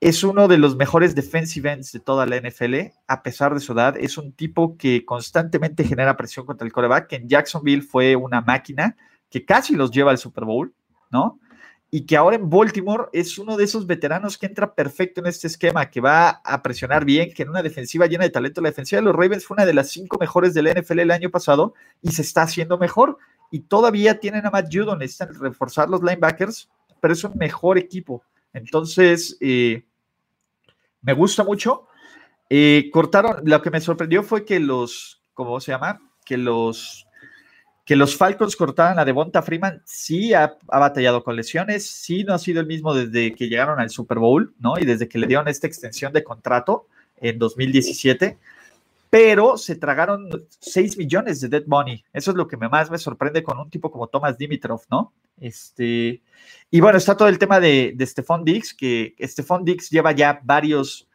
[0.00, 2.74] es uno de los mejores defensive ends de toda la NFL,
[3.06, 3.96] a pesar de su edad.
[3.96, 8.40] Es un tipo que constantemente genera presión contra el coreback, que en Jacksonville fue una
[8.40, 8.96] máquina
[9.30, 10.74] que casi los lleva al Super Bowl,
[11.10, 11.38] ¿no?
[11.92, 15.46] Y que ahora en Baltimore es uno de esos veteranos que entra perfecto en este
[15.46, 19.00] esquema, que va a presionar bien, que en una defensiva llena de talento, la defensiva
[19.00, 21.74] de los Ravens fue una de las cinco mejores de la NFL el año pasado
[22.00, 23.18] y se está haciendo mejor.
[23.52, 26.68] Y todavía tienen a Matt Judon, necesitan reforzar los linebackers,
[27.00, 28.24] pero es un mejor equipo.
[28.52, 29.84] Entonces, eh,
[31.02, 31.86] me gusta mucho.
[32.48, 36.00] Eh, cortaron, lo que me sorprendió fue que los, ¿cómo se llama?
[36.24, 37.06] Que los,
[37.84, 39.82] que los Falcons cortaran a Devonta Freeman.
[39.84, 43.90] Sí ha, batallado con lesiones, sí no ha sido el mismo desde que llegaron al
[43.90, 44.78] Super Bowl, ¿no?
[44.78, 46.86] Y desde que le dieron esta extensión de contrato
[47.16, 48.38] en 2017
[49.12, 52.02] pero se tragaron 6 millones de dead money.
[52.14, 55.12] Eso es lo que más me sorprende con un tipo como Thomas Dimitrov, ¿no?
[55.36, 56.22] Este,
[56.70, 60.40] y bueno, está todo el tema de, de Stephon Dix, que Stephon Dix lleva ya
[60.42, 61.10] varios,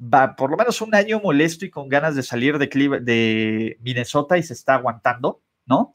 [0.00, 2.68] va, por lo menos un año molesto y con ganas de salir de,
[3.02, 5.92] de Minnesota y se está aguantando, ¿no?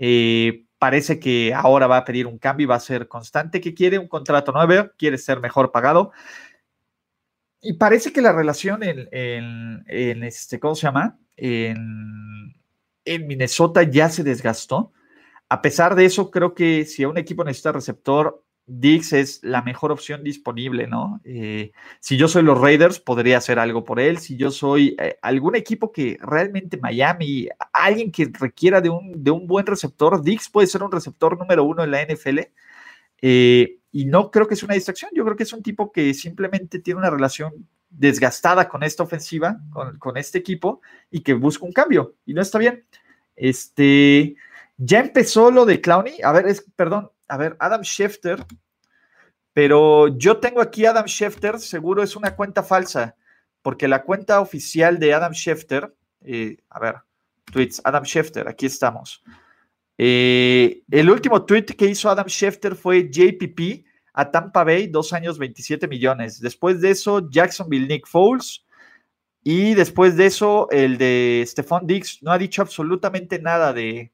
[0.00, 3.74] Eh, parece que ahora va a pedir un cambio y va a ser constante, que
[3.74, 6.10] quiere un contrato nuevo, quiere ser mejor pagado.
[7.60, 11.18] Y parece que la relación en, este, ¿cómo se llama?
[11.36, 12.54] En,
[13.04, 14.92] en, Minnesota ya se desgastó.
[15.48, 19.92] A pesar de eso, creo que si un equipo necesita receptor, Dix es la mejor
[19.92, 21.20] opción disponible, ¿no?
[21.22, 24.18] Eh, si yo soy los Raiders, podría hacer algo por él.
[24.18, 29.30] Si yo soy eh, algún equipo que realmente Miami, alguien que requiera de un, de
[29.30, 32.40] un buen receptor, Dix puede ser un receptor número uno en la NFL.
[33.22, 36.12] Eh, y no creo que sea una distracción, yo creo que es un tipo que
[36.12, 39.58] simplemente tiene una relación desgastada con esta ofensiva,
[39.98, 42.84] con, este equipo, y que busca un cambio, y no está bien.
[43.36, 44.36] Este,
[44.76, 48.44] ya empezó lo de Clowney, a ver, es, perdón, a ver, Adam Schefter,
[49.54, 53.16] pero yo tengo aquí Adam Schefter, seguro es una cuenta falsa,
[53.62, 56.96] porque la cuenta oficial de Adam Schefter, eh, a ver,
[57.46, 59.22] tweets, Adam Schefter, aquí estamos.
[59.98, 65.38] Eh, el último tweet que hizo Adam Schefter fue JPP a Tampa Bay, dos años,
[65.38, 66.40] 27 millones.
[66.40, 68.64] Después de eso, Jacksonville, Nick Foles.
[69.42, 74.10] Y después de eso, el de Stephon Diggs no ha dicho absolutamente nada de,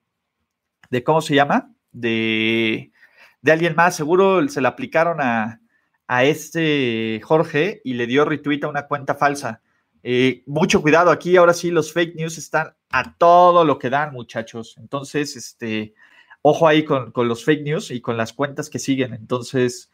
[0.90, 1.72] de ¿cómo se llama?
[1.90, 2.92] De,
[3.40, 3.96] de alguien más.
[3.96, 5.60] Seguro se le aplicaron a,
[6.06, 9.62] a este Jorge y le dio retweet a una cuenta falsa.
[10.02, 14.12] Eh, mucho cuidado aquí, ahora sí los fake news están a todo lo que dan,
[14.12, 14.76] muchachos.
[14.78, 15.94] Entonces, este,
[16.42, 19.14] ojo ahí con, los fake news y con las cuentas que siguen.
[19.14, 19.90] Entonces,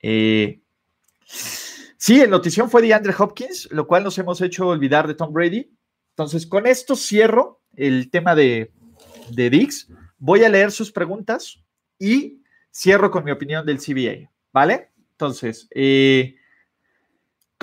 [0.00, 0.60] eh,
[1.96, 5.32] sí, el notición fue de Andrew Hopkins, lo cual nos hemos hecho olvidar de Tom
[5.32, 5.70] Brady.
[6.10, 8.72] Entonces, con esto cierro el tema de,
[9.30, 9.88] de Dix.
[10.18, 11.62] Voy a leer sus preguntas
[11.98, 14.90] y cierro con mi opinión del CBA, ¿vale?
[15.12, 16.36] Entonces, eh,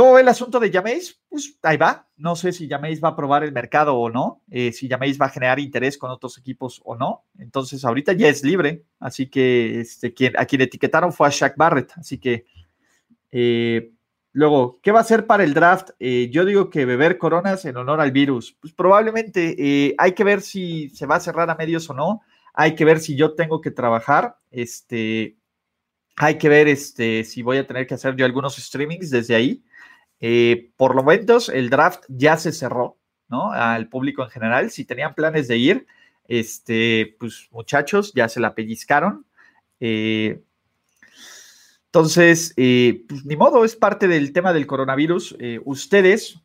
[0.01, 1.21] ¿Cómo ve el asunto de Jameis?
[1.29, 2.09] Pues ahí va.
[2.17, 5.27] No sé si Jameis va a probar el mercado o no, eh, si Jameis va
[5.27, 7.25] a generar interés con otros equipos o no.
[7.37, 8.83] Entonces, ahorita ya es libre.
[8.99, 11.91] Así que este, quien, a quien etiquetaron fue a Shaq Barrett.
[11.97, 12.47] Así que,
[13.29, 13.91] eh,
[14.31, 15.91] luego, ¿qué va a hacer para el draft?
[15.99, 18.57] Eh, yo digo que beber coronas en honor al virus.
[18.59, 22.21] Pues probablemente hay que ver si se va a cerrar a medios o no.
[22.55, 24.35] Hay que ver si yo tengo que trabajar.
[24.49, 25.37] Este,
[26.15, 29.63] hay que ver este, si voy a tener que hacer yo algunos streamings desde ahí.
[30.21, 33.51] Eh, por lo menos el draft ya se cerró, ¿no?
[33.51, 34.69] Al público en general.
[34.69, 35.87] Si tenían planes de ir,
[36.27, 39.25] este, pues muchachos, ya se la pellizcaron.
[39.79, 40.43] Eh,
[41.85, 45.35] entonces, eh, pues ni modo, es parte del tema del coronavirus.
[45.65, 46.39] ustedes,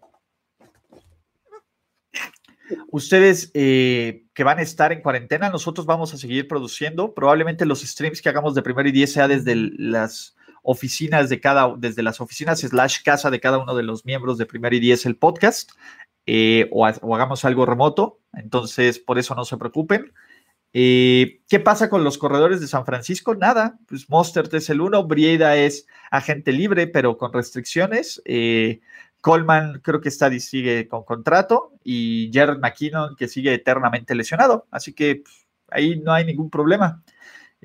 [2.89, 7.15] ustedes que van a estar en cuarentena, nosotros vamos a seguir produciendo.
[7.15, 10.35] Probablemente los streams que hagamos de primero y diez sea desde las
[10.67, 14.47] oficinas de cada, desde las oficinas slash casa de cada uno de los miembros de
[14.47, 15.71] Primer y Diez el podcast.
[16.27, 18.21] eh, o, hagamos algo remoto.
[18.33, 20.13] Entonces, por eso no se preocupen.
[20.73, 23.35] Eh, ¿Qué pasa con los corredores de San Francisco?
[23.37, 28.21] Nada, pues Mostert es el uno, Brieda es agente libre, pero con restricciones.
[28.25, 28.81] Eh,
[29.21, 34.67] Coleman creo que está sigue con contrato y Jared McKinnon que sigue eternamente lesionado.
[34.71, 37.03] Así que pues, ahí no hay ningún problema.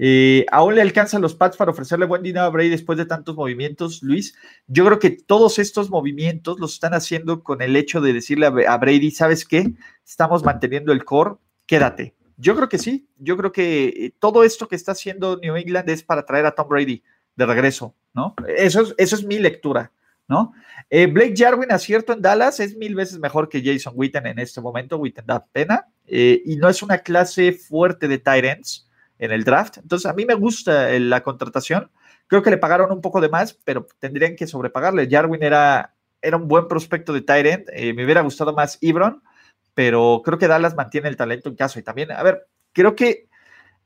[0.03, 3.35] Eh, ¿Aún le alcanzan los Pats para ofrecerle buen dinero a Brady después de tantos
[3.35, 4.33] movimientos, Luis?
[4.65, 8.77] Yo creo que todos estos movimientos los están haciendo con el hecho de decirle a,
[8.79, 9.71] Brady, ¿sabes qué?
[10.03, 11.35] Estamos manteniendo el core,
[11.67, 12.15] quédate.
[12.35, 15.87] Yo creo que sí, yo creo que eh, todo esto que está haciendo New England
[15.87, 17.03] es para traer a Tom Brady
[17.35, 18.33] de regreso, ¿no?
[18.57, 19.91] Eso es, eso es mi lectura,
[20.27, 20.51] ¿no?
[20.89, 24.61] Eh, Blake Jarwin, acierto en Dallas, es mil veces mejor que Jason Witten en este
[24.61, 28.87] momento, Witten da pena, y no es una clase fuerte de ends
[29.21, 29.77] en el draft.
[29.77, 31.89] Entonces, a mí me gusta la contratación.
[32.27, 35.07] Creo que le pagaron un poco de más, pero tendrían que sobrepagarle.
[35.09, 37.69] Jarwin era, era un buen prospecto de Tyrant.
[37.71, 39.21] Eh, me hubiera gustado más Ibron,
[39.75, 41.79] pero creo que Dallas mantiene el talento en caso.
[41.79, 43.29] Y también, a ver, creo que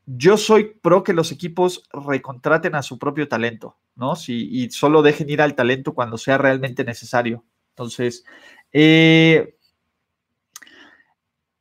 [0.05, 4.15] yo soy pro que los equipos recontraten a su propio talento, ¿no?
[4.15, 7.43] Si, y solo dejen ir al talento cuando sea realmente necesario.
[7.71, 8.23] Entonces,
[8.71, 9.57] eh,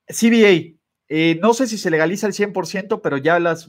[0.07, 0.77] CBA,
[1.09, 3.69] eh, no sé si se legaliza al 100%, pero ya las,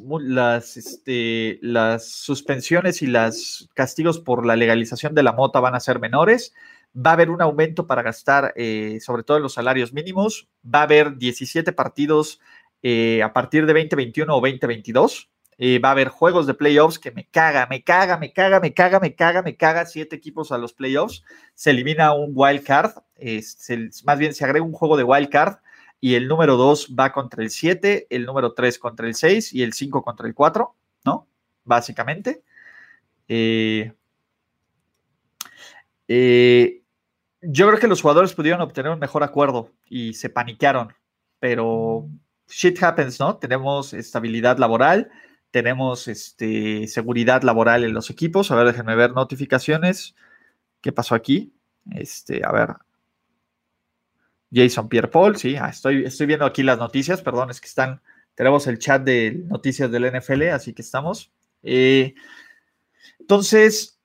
[0.77, 1.59] este,
[1.99, 6.53] suspensiones y los castigos por la legalización de la mota van a ser menores.
[6.95, 10.47] Va a haber un aumento para gastar, eh, sobre todo en los salarios mínimos.
[10.63, 12.39] Va a haber 17 partidos
[12.83, 15.29] eh, a partir de 2021 o 2022.
[15.83, 18.99] va a haber juegos de playoffs que me caga, me caga, me caga, me caga,
[19.01, 19.85] me caga, me caga.
[19.85, 21.23] Siete equipos a los playoffs.
[21.53, 22.91] Se elimina un wild card.
[24.05, 25.57] más bien se agrega un juego de wild card
[25.99, 29.63] y el número 2 va contra el 7, el número 3 contra el 6 y
[29.63, 31.27] el 5 contra el 4, ¿no?
[31.63, 32.43] Básicamente.
[33.27, 33.93] Eh,
[36.07, 36.81] eh,
[37.41, 40.93] yo creo que los jugadores pudieron obtener un mejor acuerdo y se paniquearon,
[41.39, 42.07] pero
[42.47, 43.37] shit happens, ¿no?
[43.37, 45.11] Tenemos estabilidad laboral,
[45.51, 48.51] tenemos este, seguridad laboral en los equipos.
[48.51, 50.15] A ver, déjenme ver notificaciones.
[50.81, 51.53] ¿Qué pasó aquí?
[51.91, 52.75] Este, a ver,
[54.55, 58.01] Jason Pierre Paul, sí, ah, estoy, viendo aquí las noticias, perdón, es que están,
[58.35, 61.31] tenemos el chat de noticias del NFL, así que estamos.
[61.61, 62.15] Eh,
[63.19, 63.99] entonces,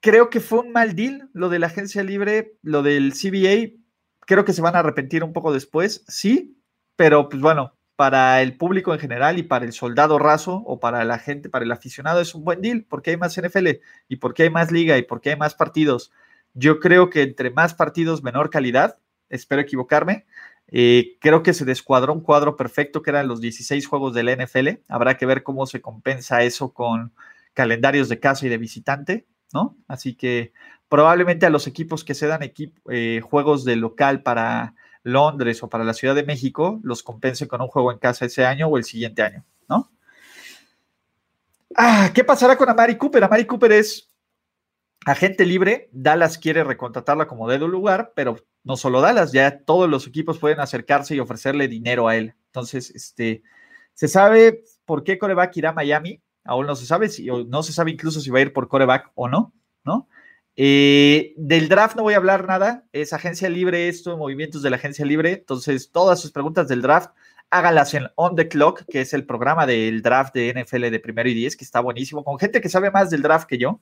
[0.00, 3.78] creo que fue un mal deal lo de la agencia libre, lo del CBA,
[4.20, 6.58] creo que se van a arrepentir un poco después, sí,
[6.96, 11.04] pero pues bueno, para el público en general y para el soldado raso o para
[11.04, 13.68] la gente, para el aficionado es un buen deal porque hay más NFL
[14.08, 16.10] y porque hay más liga y porque hay más partidos.
[16.54, 18.98] Yo creo que entre más partidos, menor calidad
[19.36, 20.26] espero equivocarme.
[20.68, 24.80] Eh, creo que se descuadró un cuadro perfecto que eran los 16 juegos del NFL.
[24.88, 27.12] Habrá que ver cómo se compensa eso con
[27.52, 29.76] calendarios de casa y de visitante, ¿no?
[29.86, 30.52] Así que
[30.88, 32.40] probablemente a los equipos que se dan
[32.90, 37.60] eh, juegos de local para Londres o para la Ciudad de México los compense con
[37.60, 39.90] un juego en casa ese año o el siguiente año, ¿no?
[41.76, 43.24] Ah, ¿qué pasará con Amari Cooper?
[43.24, 44.10] Amari Cooper es
[45.04, 45.88] agente libre.
[45.92, 50.60] Dallas quiere recontratarla como dedo lugar, pero no solo Dallas, ya todos los equipos pueden
[50.60, 52.34] acercarse y ofrecerle dinero a él.
[52.46, 53.42] Entonces, este,
[53.92, 57.72] se sabe por qué coreback irá a Miami, aún no se sabe, si, no se
[57.72, 59.52] sabe incluso si va a ir por coreback o no,
[59.84, 60.08] ¿no?
[60.56, 64.76] Eh, del draft no voy a hablar nada, es agencia libre esto, movimientos de la
[64.76, 67.10] agencia libre, entonces todas sus preguntas del draft,
[67.50, 71.28] hágalas en On The Clock, que es el programa del draft de NFL de primero
[71.28, 73.80] y diez, que está buenísimo, con gente que sabe más del draft que yo.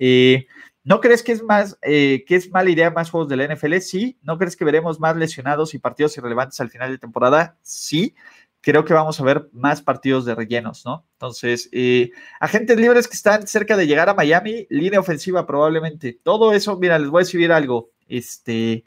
[0.00, 0.46] Eh,
[0.82, 3.76] ¿No crees que es más eh, que es mala idea más juegos de la NFL?
[3.78, 4.18] Sí.
[4.22, 7.56] ¿No crees que veremos más lesionados y partidos irrelevantes al final de temporada?
[7.62, 8.14] Sí.
[8.62, 11.06] Creo que vamos a ver más partidos de rellenos, ¿no?
[11.12, 12.10] Entonces, eh,
[12.40, 16.18] agentes libres que están cerca de llegar a Miami, línea ofensiva probablemente.
[16.22, 17.90] Todo eso, mira, les voy a decir algo.
[18.06, 18.84] Este,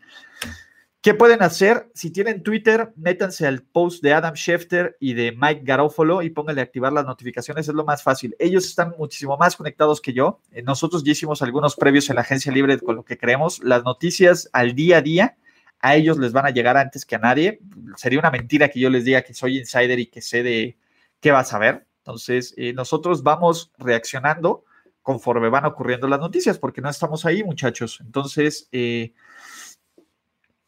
[1.04, 1.92] ¿Qué pueden hacer?
[1.94, 6.62] Si tienen Twitter, métanse al post de Adam Schefter y de Mike Garofolo y pónganle
[6.62, 8.38] a activar las notificaciones, es lo más fácil.
[8.40, 10.40] Ellos están muchísimo más conectados que yo.
[10.54, 13.62] Eh, nosotros ya hicimos algunos previos en la agencia libre con lo que creemos.
[13.62, 15.38] Las noticias al día a día,
[15.82, 17.60] a ellos les van a llegar antes que a nadie.
[17.98, 20.78] Sería una mentira que yo les diga que soy insider y que sé de
[21.20, 21.86] qué vas a ver.
[21.98, 24.64] Entonces, eh, nosotros vamos reaccionando
[25.02, 28.00] conforme van ocurriendo las noticias, porque no estamos ahí, muchachos.
[28.00, 29.12] Entonces, eh,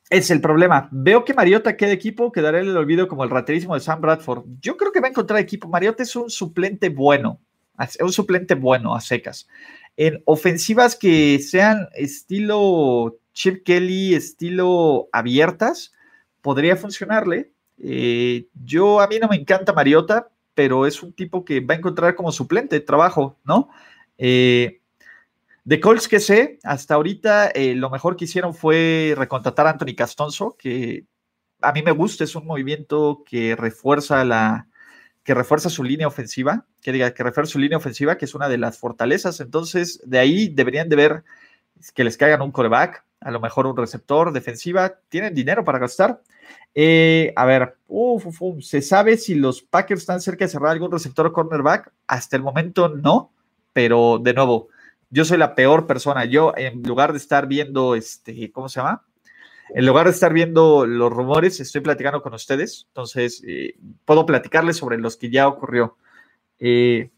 [0.10, 0.88] es el problema.
[0.92, 4.46] Veo que Mariota queda equipo, quedará en el olvido como el raterismo de Sam Bradford.
[4.62, 5.68] Yo creo que va a encontrar equipo.
[5.68, 7.40] Mariota es un suplente bueno,
[7.80, 9.48] es un suplente bueno a secas.
[9.98, 15.94] En ofensivas que sean estilo Chip Kelly, estilo abiertas,
[16.42, 17.52] podría funcionarle.
[17.82, 21.78] Eh, yo, a mí no me encanta Mariota, pero es un tipo que va a
[21.78, 23.70] encontrar como suplente de trabajo, ¿no?
[24.18, 24.80] Eh,
[25.66, 29.96] De Colts que sé, hasta ahorita eh, lo mejor que hicieron fue recontratar a Anthony
[29.98, 31.06] Castonzo, que
[31.60, 34.68] a mí me gusta, es un movimiento que refuerza la
[35.24, 38.48] que refuerza su línea ofensiva, que diga que refuerza su línea ofensiva, que es una
[38.48, 39.40] de las fortalezas.
[39.40, 41.24] Entonces, de ahí deberían de ver
[41.96, 46.22] que les caigan un coreback, a lo mejor un receptor, defensiva, tienen dinero para gastar.
[46.76, 47.76] Eh, a ver,
[48.62, 51.92] ¿se sabe si los Packers están cerca de cerrar algún receptor o cornerback?
[52.06, 53.32] Hasta el momento no,
[53.74, 54.70] pero de nuevo,
[55.16, 56.26] yo soy la peor persona.
[56.26, 59.06] Yo, en lugar de estar viendo, este, ¿cómo se llama?
[59.74, 62.86] En lugar de estar viendo los rumores, estoy platicando con ustedes.
[62.90, 65.96] Entonces, eh, puedo platicarles sobre los que ya ocurrió.
[66.60, 67.12] Eh,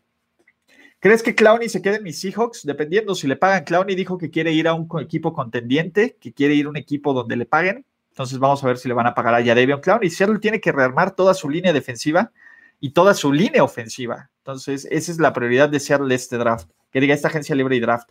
[0.99, 2.67] ¿Crees que Clowney se quede en mis Seahawks?
[2.67, 3.63] Dependiendo si le pagan.
[3.63, 7.13] Clowney dijo que quiere ir a un equipo contendiente, que quiere ir a un equipo
[7.13, 7.83] donde le paguen.
[8.11, 10.11] Entonces vamos a ver si le van a pagar a Davion Clowney.
[10.11, 12.31] Seattle tiene que rearmar toda su línea defensiva
[12.79, 14.29] y toda su línea ofensiva.
[14.37, 16.69] Entonces, esa es la prioridad de Seattle este draft.
[16.97, 18.09] Que diga esta agencia libre y draft.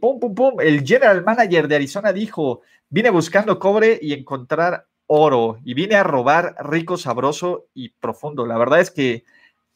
[0.00, 0.60] Pum, pum, pum.
[0.60, 5.58] El general manager de Arizona dijo: Vine buscando cobre y encontrar oro.
[5.64, 8.46] Y vine a robar rico, sabroso y profundo.
[8.46, 9.24] La verdad es que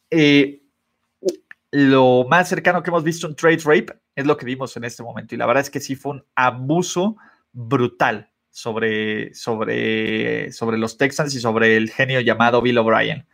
[0.09, 0.61] eh,
[1.71, 5.03] lo más cercano que hemos visto en trade rape es lo que vimos en este
[5.03, 5.35] momento.
[5.35, 7.17] Y la verdad es que sí fue un abuso
[7.51, 13.27] brutal sobre, sobre, sobre los Texans y sobre el genio llamado Bill O'Brien.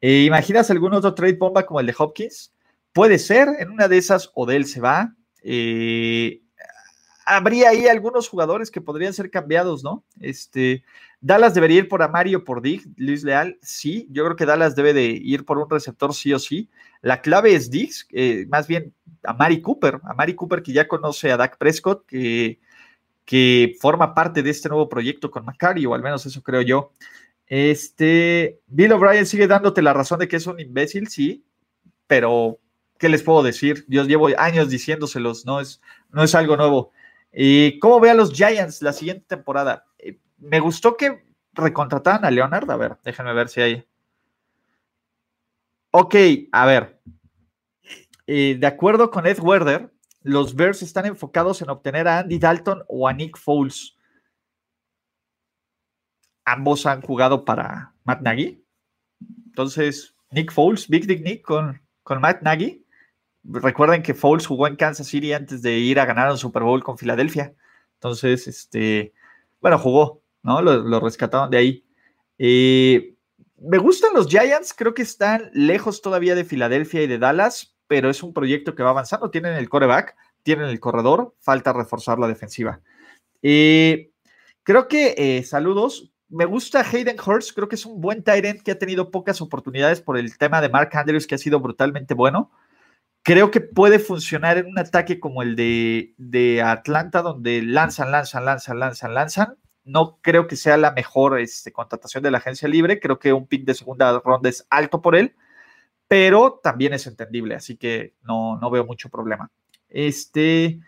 [0.00, 2.55] Eh, ¿Imaginas algún otro trade bomba como el de Hopkins?
[2.96, 5.14] Puede ser, en una de esas Odell se va.
[5.42, 6.40] Eh,
[7.26, 10.02] habría ahí algunos jugadores que podrían ser cambiados, ¿no?
[10.18, 10.82] Este,
[11.20, 14.76] Dallas debería ir por Amari o por Dig, Luis Leal, sí, yo creo que Dallas
[14.76, 16.70] debe de ir por un receptor sí o sí.
[17.02, 18.94] La clave es Diggs, eh, más bien
[19.24, 22.60] Amari Cooper, Amari Cooper que ya conoce a Dak Prescott, que,
[23.26, 26.92] que forma parte de este nuevo proyecto con McCarty, o al menos eso creo yo.
[27.46, 31.44] Este, Bill O'Brien sigue dándote la razón de que es un imbécil, sí,
[32.06, 32.58] pero
[32.98, 33.84] ¿qué les puedo decir?
[33.88, 35.80] Yo llevo años diciéndoselos, no es,
[36.10, 36.92] no es algo nuevo.
[37.32, 39.84] ¿Y cómo ve a los Giants la siguiente temporada?
[39.98, 42.70] Eh, me gustó que recontrataran a Leonard.
[42.70, 43.84] A ver, déjenme ver si hay.
[45.90, 46.14] Ok,
[46.52, 47.00] a ver.
[48.26, 49.92] Eh, de acuerdo con Ed Werder,
[50.22, 53.96] los Bears están enfocados en obtener a Andy Dalton o a Nick Foles.
[56.44, 58.64] Ambos han jugado para Matt Nagy.
[59.46, 62.85] Entonces, Nick Foles, Big Dick Nick con, con Matt Nagy.
[63.48, 66.82] Recuerden que Foles jugó en Kansas City antes de ir a ganar un Super Bowl
[66.82, 67.54] con Filadelfia.
[67.94, 69.12] Entonces, este,
[69.60, 70.62] bueno, jugó, ¿no?
[70.62, 71.84] Lo, rescataron de ahí.
[72.38, 73.14] Eh,
[73.58, 78.10] me gustan los Giants, creo que están lejos todavía de Filadelfia y de Dallas, pero
[78.10, 79.30] es un proyecto que va avanzando.
[79.30, 82.80] Tienen el coreback, tienen el corredor, falta reforzar la defensiva.
[83.42, 84.10] Eh,
[84.62, 88.72] creo que, eh, saludos, me gusta Hayden Hurst, creo que es un buen tight que
[88.72, 92.50] ha tenido pocas oportunidades por el tema de Mark Andrews, que ha sido brutalmente bueno.
[93.26, 98.78] Creo que puede funcionar en un ataque como el de, Atlanta, donde lanzan, lanzan, lanzan,
[98.78, 99.56] lanzan, lanzan.
[99.82, 103.00] No creo que sea la mejor este, contratación de la agencia libre.
[103.00, 105.34] Creo que un pick de segunda ronda es alto por él,
[106.06, 109.50] pero también es entendible, así que no, no veo mucho problema.
[109.88, 110.78] Este,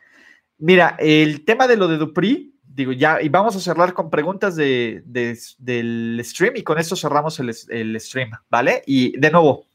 [0.59, 4.55] mira, el tema de lo de Dupri, digo, ya, y vamos a cerrar con preguntas
[4.55, 8.85] de, del stream y con esto cerramos el, el stream, ¿vale?
[8.87, 9.67] Y de nuevo,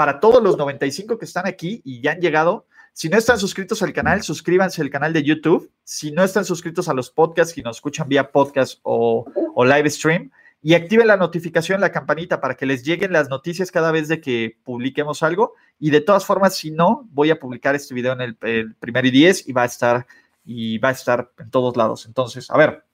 [0.00, 2.66] para todos los 95 que están aquí y ya han llegado.
[2.94, 5.70] Si no están suscritos al canal, suscríbanse al canal de YouTube.
[5.84, 9.26] Si no están suscritos a los podcasts y nos escuchan vía podcast o,
[9.62, 10.30] live stream,
[10.62, 14.22] y activen la notificación, la campanita para que les lleguen las noticias cada vez de
[14.22, 15.52] que publiquemos algo.
[15.78, 18.36] Y de todas formas, si no, voy a publicar este video en el,
[18.76, 20.06] primer y 10 y va a estar
[20.46, 22.06] y va a estar en todos lados.
[22.06, 22.84] Entonces, a ver,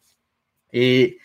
[0.72, 1.18] eh,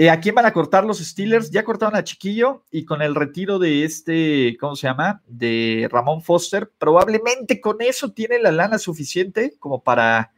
[0.00, 1.50] eh, ¿A quién van a cortar los Steelers?
[1.50, 5.20] Ya cortaron a Chiquillo y con el retiro de este, ¿cómo se llama?
[5.26, 10.32] De Ramón Foster, probablemente con eso tiene la lana suficiente como para,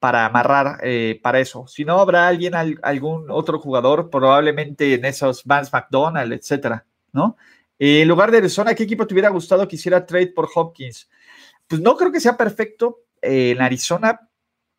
[0.00, 1.64] para amarrar eh, para eso.
[1.68, 7.36] Si no, habrá alguien, algún otro jugador, probablemente en esos Vance McDonald, etcétera, ¿no?
[7.78, 11.08] Eh, en lugar de Arizona, ¿qué equipo te hubiera gustado que hiciera trade por Hopkins?
[11.68, 14.27] Pues no creo que sea perfecto en Arizona,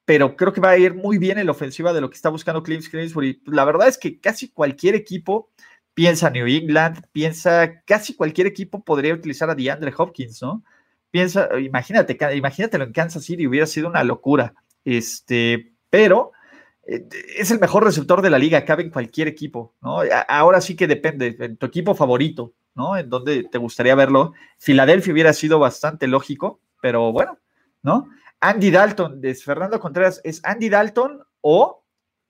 [0.09, 2.29] pero creo que va a ir muy bien en la ofensiva de lo que está
[2.29, 3.43] buscando Clint Kingsbury.
[3.45, 5.51] La verdad es que casi cualquier equipo
[5.93, 10.63] piensa New England, piensa, casi cualquier equipo podría utilizar a DeAndre Hopkins, ¿no?
[11.11, 14.55] Piensa, imagínate, imagínatelo en Kansas City, hubiera sido una locura.
[14.83, 16.31] Este, pero
[16.87, 17.07] eh,
[17.37, 19.99] es el mejor receptor de la liga, cabe en cualquier equipo, ¿no?
[20.27, 22.97] Ahora sí que depende, en tu equipo favorito, ¿no?
[22.97, 24.33] En donde te gustaría verlo.
[24.57, 27.37] Filadelfia hubiera sido bastante lógico, pero bueno,
[27.83, 28.07] ¿no?
[28.41, 31.83] Andy Dalton, de Fernando Contreras, ¿es Andy Dalton o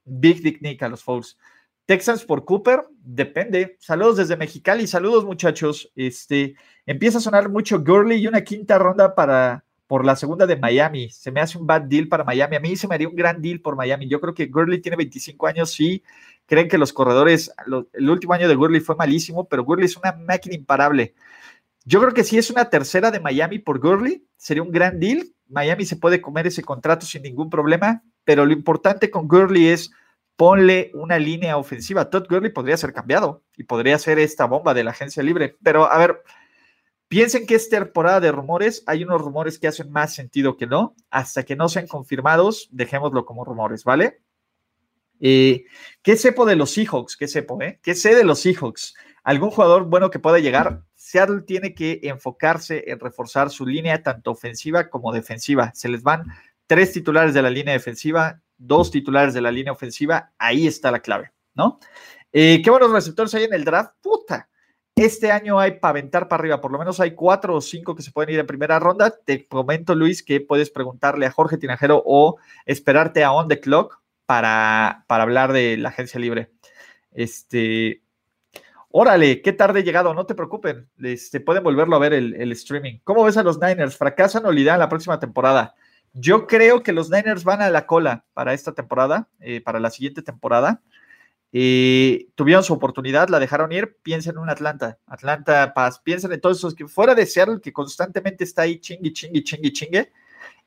[0.05, 1.38] Big Dick Nick a los Fouls?
[1.86, 3.78] Texans por Cooper, depende.
[3.80, 5.91] Saludos desde Mexicali, saludos muchachos.
[5.95, 6.55] Este,
[6.86, 11.10] empieza a sonar mucho Gurley y una quinta ronda para, por la segunda de Miami.
[11.10, 12.55] Se me hace un bad deal para Miami.
[12.55, 14.07] A mí se me haría un gran deal por Miami.
[14.07, 16.03] Yo creo que Gurley tiene 25 años, sí.
[16.45, 17.51] Creen que los corredores,
[17.93, 21.16] el último año de Gurley fue malísimo, pero Gurley es una máquina imparable.
[21.86, 25.34] Yo creo que si es una tercera de Miami por Gurley, sería un gran deal.
[25.50, 29.91] Miami se puede comer ese contrato sin ningún problema, pero lo importante con Gurley es
[30.36, 32.10] ponle una línea ofensiva.
[32.10, 35.58] Todd Gurley podría ser cambiado y podría ser esta bomba de la agencia libre.
[35.62, 36.24] Pero a ver,
[37.10, 38.84] piensen que es temporada de rumores.
[38.88, 40.95] Hay unos rumores que hacen más sentido que no.
[41.10, 44.22] Hasta que no sean confirmados, dejémoslo como rumores, ¿vale?
[45.20, 45.66] Eh,
[46.02, 47.18] ¿Qué sepo de los Seahawks?
[47.18, 47.80] ¿Qué sepo, eh?
[47.84, 48.95] ¿Qué sé de los Seahawks?
[49.24, 50.84] ¿Algún jugador bueno que pueda llegar?
[51.10, 55.72] Seattle tiene que enfocarse en reforzar su línea tanto ofensiva como defensiva.
[55.74, 56.26] Se les van
[56.68, 60.34] tres titulares de la línea defensiva, dos titulares de la línea ofensiva.
[60.38, 61.80] Ahí está la clave, ¿no?
[62.32, 63.95] Eh, ¿Qué buenos receptores hay en el draft?
[64.03, 64.49] Puta.
[64.93, 68.03] Este año hay para aventar para arriba, por lo menos hay cuatro o cinco que
[68.03, 69.10] se pueden ir en primera ronda.
[69.10, 72.38] Te comento, Luis, que puedes preguntarle a Jorge Tinajero o
[72.68, 76.51] esperarte a On the Clock para, para hablar de la agencia libre.
[77.12, 78.03] Este,
[78.92, 83.00] Órale, qué tarde he llegado, no te preocupen, este, pueden volverlo a ver el, streaming.
[83.04, 83.96] ¿Cómo ves a los Niners?
[83.96, 85.76] ¿Fracasan o lideran la próxima temporada?
[86.14, 89.92] Yo creo que los Niners van a la cola para esta temporada, eh, para la
[89.92, 90.82] siguiente temporada.
[91.52, 93.96] Eh, tuvieron su oportunidad, la dejaron ir.
[94.02, 97.72] Piensen en un Atlanta, Atlanta Paz, piensen en todos esos que fuera de Seattle, que
[97.72, 100.12] constantemente está ahí chingue, chingue, chingue, chingue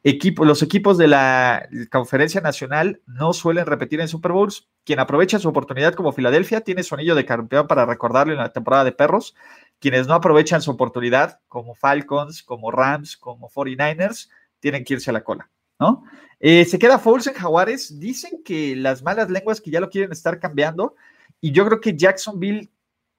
[0.04, 4.68] los equipos de la conferencia nacional no suelen repetir en Super Bowls.
[4.84, 8.52] Quien aprovecha su oportunidad como Filadelfia tiene su anillo de campeón para recordarlo en la
[8.52, 9.36] temporada de perros.
[9.78, 14.28] Quienes no aprovechan su oportunidad, como Falcons, como Rams, como 49ers,
[14.58, 16.04] tienen que irse a la cola, ¿no?
[16.40, 18.00] Eh, se queda Foles en Jaguares.
[18.00, 20.96] Dicen que las malas lenguas que ya lo quieren estar cambiando.
[21.40, 22.70] Y yo creo que Jacksonville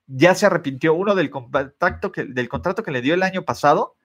[0.08, 3.96] ya se arrepintió, uno, del, contacto que, del contrato que le dio el año pasado.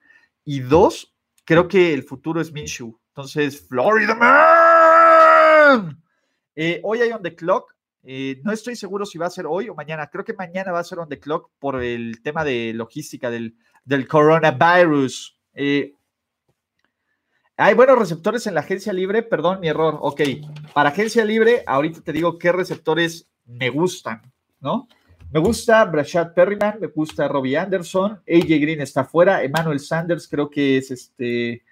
[0.45, 1.13] Y dos,
[1.49, 2.95] creo que el futuro es Minshew.
[3.07, 5.99] Entonces, Florida Man.
[6.55, 7.75] Eh, hoy hay on the clock.
[8.03, 10.11] Eh, no estoy seguro si va a ser hoy o mañana.
[10.11, 13.55] Creo que mañana va a ser on the clock por el tema de logística del,
[14.07, 15.39] coronavirus.
[15.55, 15.95] Eh,
[17.57, 19.23] hay buenos receptores en la agencia libre.
[19.23, 19.97] Perdón, mi error.
[20.01, 20.21] Ok,
[20.75, 24.21] para agencia libre, ahorita te digo qué receptores me gustan,
[24.59, 24.87] ¿no?
[25.31, 30.49] Me gusta Brashad Perryman, me gusta Robbie Anderson, AJ Green está fuera, Emmanuel Sanders creo
[30.49, 31.63] que es, este,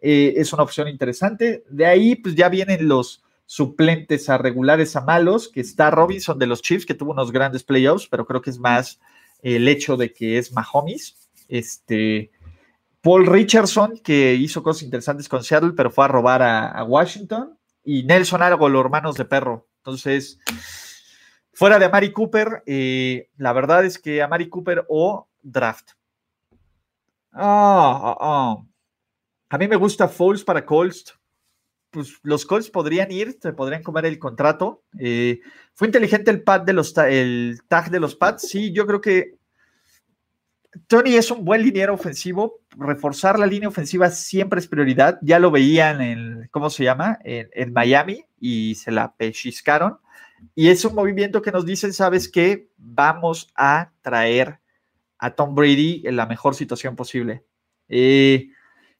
[0.00, 1.64] eh, es una opción interesante.
[1.70, 6.46] De ahí, pues ya vienen los suplentes a regulares a malos, que está Robinson de
[6.46, 9.00] los Chiefs, que tuvo unos grandes playoffs, pero creo que es más
[9.42, 11.16] el hecho de que es Mahomes.
[11.48, 12.30] Este,
[13.00, 17.56] Paul Richardson, que hizo cosas interesantes con Seattle, pero fue a robar a, a Washington.
[17.82, 19.68] Y Nelson Argo, los hermanos de perro.
[19.78, 20.38] Entonces,
[21.56, 25.92] Fuera de Amari Cooper, eh, la verdad es que Amari Cooper o draft.
[27.32, 28.56] Ah, ah, ah.
[29.48, 31.18] A mí me gusta Foles para Colts.
[31.88, 34.84] Pues los Colts podrían ir, se podrían comer el contrato.
[34.98, 35.40] Eh,
[35.72, 38.46] ¿Fue inteligente el, pad de los el tag de los pads?
[38.46, 39.38] Sí, yo creo que
[40.88, 42.60] Tony es un buen liniero ofensivo.
[42.76, 45.18] Reforzar la línea ofensiva siempre es prioridad.
[45.22, 47.18] Ya lo veían en, ¿cómo se llama?
[47.24, 50.00] En, en Miami y se la pechiscaron.
[50.54, 52.70] Y es un movimiento que nos dicen, ¿sabes qué?
[52.76, 54.60] Vamos a traer
[55.18, 57.44] a Tom Brady en la mejor situación posible.
[57.88, 58.48] Eh,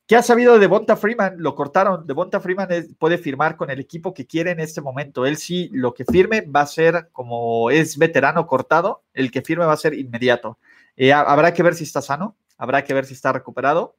[0.06, 1.34] ¿Qué ha sabido de Bonta Freeman?
[1.38, 2.06] Lo cortaron.
[2.06, 2.68] De Bonta Freeman
[2.98, 5.26] puede firmar con el equipo que quiere en este momento.
[5.26, 9.64] Él sí, lo que firme va a ser, como es veterano cortado, el que firme
[9.64, 10.58] va a ser inmediato.
[10.96, 13.96] Eh, habrá que ver si está sano, habrá que ver si está recuperado.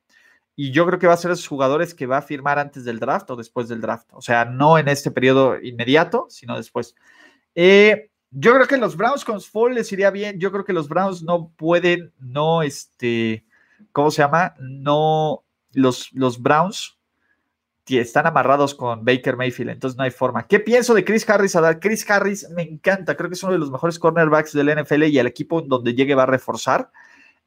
[0.55, 2.99] Y yo creo que va a ser esos jugadores que va a firmar antes del
[2.99, 4.07] draft o después del draft.
[4.13, 6.95] O sea, no en este periodo inmediato, sino después.
[7.59, 10.39] Eh, yo creo que los Browns con Fall les iría bien.
[10.39, 13.45] Yo creo que los Browns no pueden, no, este,
[13.91, 14.53] ¿cómo se llama?
[14.59, 15.43] No,
[15.73, 16.99] los, los Browns
[17.87, 20.45] están amarrados con Baker Mayfield, entonces no hay forma.
[20.45, 21.55] ¿Qué pienso de Chris Harris?
[21.55, 24.75] A dar, Chris Harris me encanta, creo que es uno de los mejores cornerbacks del
[24.75, 26.91] NFL y el equipo donde llegue va a reforzar.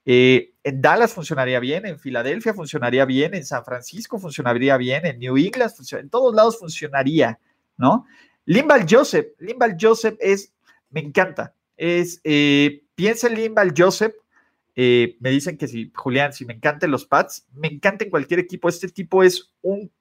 [0.04, 5.20] Eh, en Dallas funcionaría bien, en Filadelfia funcionaría bien, en San Francisco funcionaría bien, en
[5.20, 7.38] New England, en todos lados funcionaría,
[7.76, 8.06] ¿no?
[8.50, 10.52] Limbal Joseph, Limbal Joseph es,
[10.88, 14.12] me encanta, es, eh, piensa en Limbal Joseph,
[14.74, 18.40] eh, me dicen que si, Julián, si me encantan los pads, me encanta en cualquier
[18.40, 19.92] equipo, este tipo es un,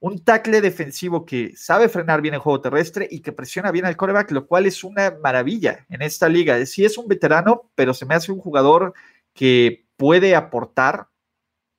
[0.00, 3.98] un tackle defensivo que sabe frenar bien el juego terrestre y que presiona bien al
[3.98, 6.64] coreback, lo cual es una maravilla en esta liga.
[6.64, 8.94] Sí es un veterano, pero se me hace un jugador
[9.34, 11.08] que puede aportar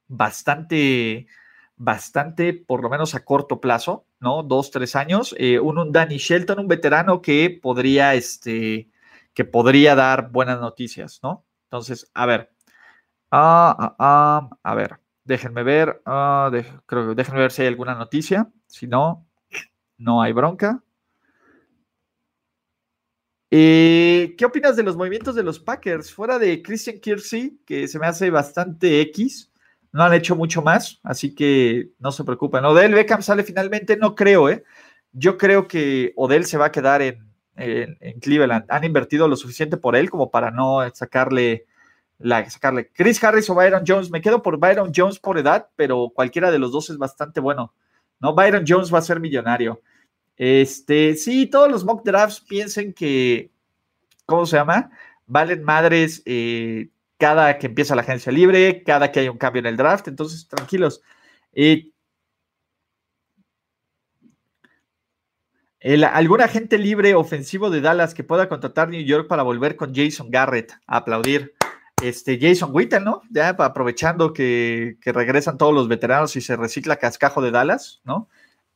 [0.08, 1.26] bastante,
[1.78, 4.44] bastante, por lo menos a corto plazo, ¿no?
[4.44, 5.36] Dos, tres años.
[5.38, 8.90] Eh, un, Danny Shelton, un veterano que podría, este,
[9.34, 11.46] que podría dar buenas noticias, ¿no?
[11.66, 12.52] Entonces, a ver.
[13.32, 15.00] Ah, ah, ah, a ver.
[15.24, 16.02] Déjenme ver,
[16.86, 18.52] creo que déjenme ver si hay alguna noticia.
[18.68, 19.26] Si no,
[19.98, 20.84] no hay bronca.
[23.52, 26.12] Eh, ¿Qué opinas de los movimientos de los Packers?
[26.12, 29.52] Fuera de Christian Kirksey, que se me hace bastante X,
[29.96, 32.66] no han hecho mucho más, así que no se preocupen.
[32.66, 34.66] Odell Beckham sale finalmente, no creo, ¿eh?
[35.14, 37.26] Yo creo que Odell se va a quedar en,
[37.56, 38.66] en Cleveland.
[38.68, 41.66] Han invertido lo suficiente por él como para no sacarle
[42.20, 44.12] la, sacarle Chris Harris o Byron Jones.
[44.12, 47.74] Me quedo por Byron Jones por edad, pero cualquiera de los dos es bastante bueno.
[48.20, 48.36] ¿no?
[48.36, 49.82] Byron Jones va a ser millonario.
[50.36, 53.50] Este, sí, todos los mock drafts piensen que,
[54.26, 54.92] ¿cómo se llama?
[55.26, 59.68] Valen madres eh, cada que empieza la agencia libre, cada que hay un cambio en
[59.68, 60.08] el draft.
[60.08, 61.02] Entonces, tranquilos.
[61.54, 61.92] Eh,
[66.12, 70.32] ¿Algún agente libre ofensivo de Dallas que pueda contratar New York para volver con Jason
[70.32, 70.74] Garrett?
[70.88, 71.54] aplaudir
[72.02, 73.22] este Jason Witten, ¿no?
[73.30, 78.28] Ya aprovechando que, regresan todos los veteranos y se recicla cascajo de Dallas, ¿no?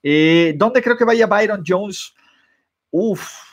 [0.04, 2.14] Eh, ¿Dónde creo que vaya Byron Jones?
[2.92, 3.49] Uf,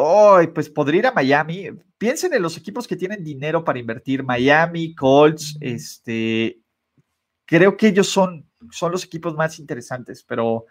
[0.00, 1.70] oh, pues podría ir a Miami.
[1.98, 4.22] Piensen en los equipos que tienen dinero para invertir.
[4.22, 6.60] Miami, Colts, este.
[7.44, 10.66] Creo que ellos son, son los equipos más interesantes, pero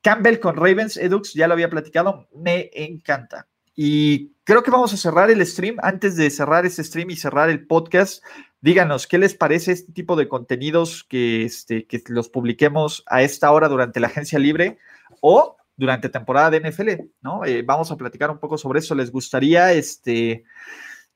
[0.00, 3.46] Campbell con Ravens, Edux, ya lo había platicado, me encanta.
[3.74, 5.76] Y creo que vamos a cerrar el stream.
[5.82, 8.24] Antes de cerrar este stream y cerrar el podcast,
[8.62, 13.50] díganos qué les parece este tipo de contenidos que, este, que los publiquemos a esta
[13.50, 14.78] hora durante la agencia libre
[15.20, 17.44] o durante temporada de NFL, ¿no?
[17.44, 18.94] Eh, vamos a platicar un poco sobre eso.
[18.94, 20.44] ¿Les gustaría, este,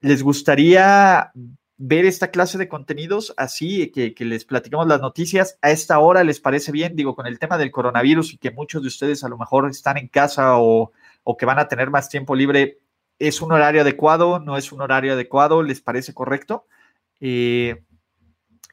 [0.00, 1.32] les gustaría
[1.78, 6.24] ver esta clase de contenidos así, que, les platicamos las noticias a esta hora?
[6.24, 6.96] ¿Les parece bien?
[6.96, 9.98] Digo, con el tema del coronavirus y que muchos de ustedes a lo mejor están
[9.98, 10.92] en casa o
[11.28, 12.78] o que van a tener más tiempo libre,
[13.18, 14.38] ¿es un horario adecuado?
[14.38, 15.61] ¿No es un horario adecuado?
[15.64, 16.66] ¿Les parece correcto?
[17.18, 17.82] Eh,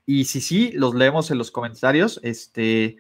[0.05, 2.19] y si sí, los leemos en los comentarios.
[2.21, 2.97] Este,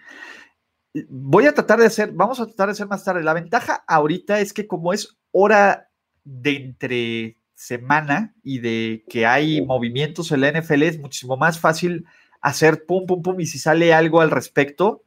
[1.09, 3.23] voy a tratar de hacer, vamos a tratar de hacer más tarde.
[3.23, 5.89] La ventaja ahorita es que como es hora
[6.23, 12.05] de entre semana y de que hay movimientos en la NFL, es muchísimo más fácil
[12.41, 15.03] hacer pum, pum, pum, y si sale algo al respecto,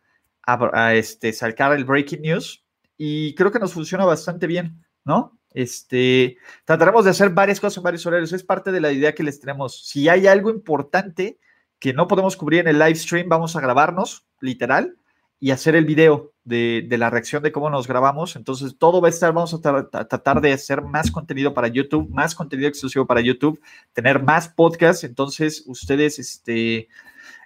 [0.47, 2.64] a, este, sacar el breaking news,
[2.97, 5.39] y creo que nos funciona bastante bien, ¿no?
[5.53, 9.22] Este, trataremos de hacer varias cosas en varios horarios, es parte de la idea que
[9.22, 9.87] les tenemos.
[9.87, 11.39] Si hay algo importante
[11.78, 14.97] que no podemos cubrir en el live stream, vamos a grabarnos, literal,
[15.39, 18.37] y hacer el video de, la reacción de cómo nos grabamos.
[18.37, 22.34] Entonces, todo va a estar, vamos a, tratar de hacer más contenido para YouTube, más
[22.34, 23.61] contenido exclusivo para YouTube,
[23.93, 25.05] tener más podcasts.
[25.05, 26.89] Entonces, ustedes, este,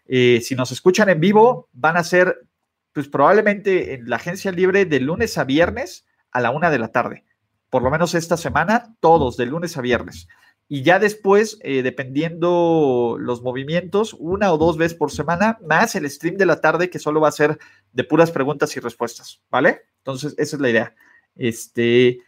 [0.07, 2.47] eh, si nos escuchan en vivo, van a ser
[2.93, 6.89] pues probablemente en la agencia libre de lunes a viernes a la una de la
[6.89, 7.25] tarde.
[7.71, 10.27] Por lo menos esta semana, todos, de lunes a viernes.
[10.73, 16.09] Y ya después, eh, dependiendo los movimientos, una o dos veces por semana, más el
[16.09, 17.59] stream de la tarde, que solo va a ser
[17.93, 19.83] de puras preguntas y respuestas, ¿vale?
[19.97, 20.95] Entonces, esa es la idea.
[21.35, 22.21] Este,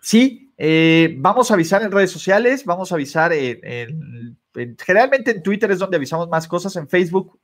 [0.00, 4.38] sí, eh, vamos a avisar en redes sociales, vamos a avisar en,
[4.78, 7.38] generalmente en Twitter es donde avisamos más cosas, en Facebook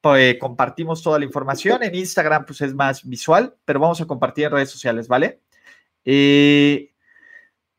[0.00, 1.84] pues, compartimos toda la información.
[1.84, 5.42] En Instagram, pues es más visual, pero vamos a compartir en redes sociales, ¿vale?
[6.04, 6.91] Eh,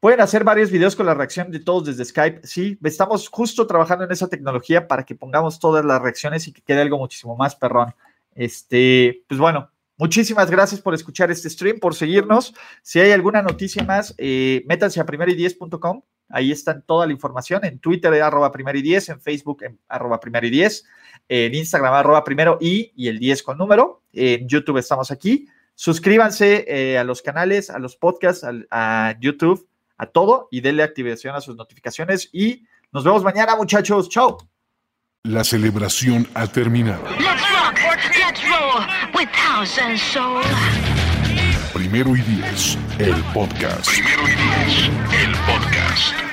[0.04, 2.46] pueden hacer varios videos con la reacción de todos desde Skype.
[2.46, 6.62] Sí, estamos justo trabajando en esa tecnología para que pongamos todas las reacciones y que
[6.62, 7.96] quede algo muchísimo más perrón.
[8.36, 12.54] Este, pues bueno, muchísimas gracias por escuchar este stream, por seguirnos.
[12.82, 16.02] Si hay alguna noticia más, eh, métanse a primeridies.com.
[16.28, 17.64] Ahí está toda la información.
[17.64, 20.84] En Twitter, arroba primero y 10, en Facebook, en arroba primero y 10
[21.30, 24.02] en Instagram arroba primero y, y el 10 con número.
[24.12, 25.48] En YouTube estamos aquí.
[25.76, 29.68] Suscríbanse eh, a los canales, a los podcasts, a, YouTube,
[30.04, 34.10] a todo y denle activación a sus notificaciones y nos vemos mañana muchachos.
[34.10, 34.38] Chao.
[35.24, 37.04] La celebración ha terminado.
[41.74, 43.88] Primero y diez, el podcast.
[43.88, 44.90] Primero y diez,
[45.24, 46.33] el podcast.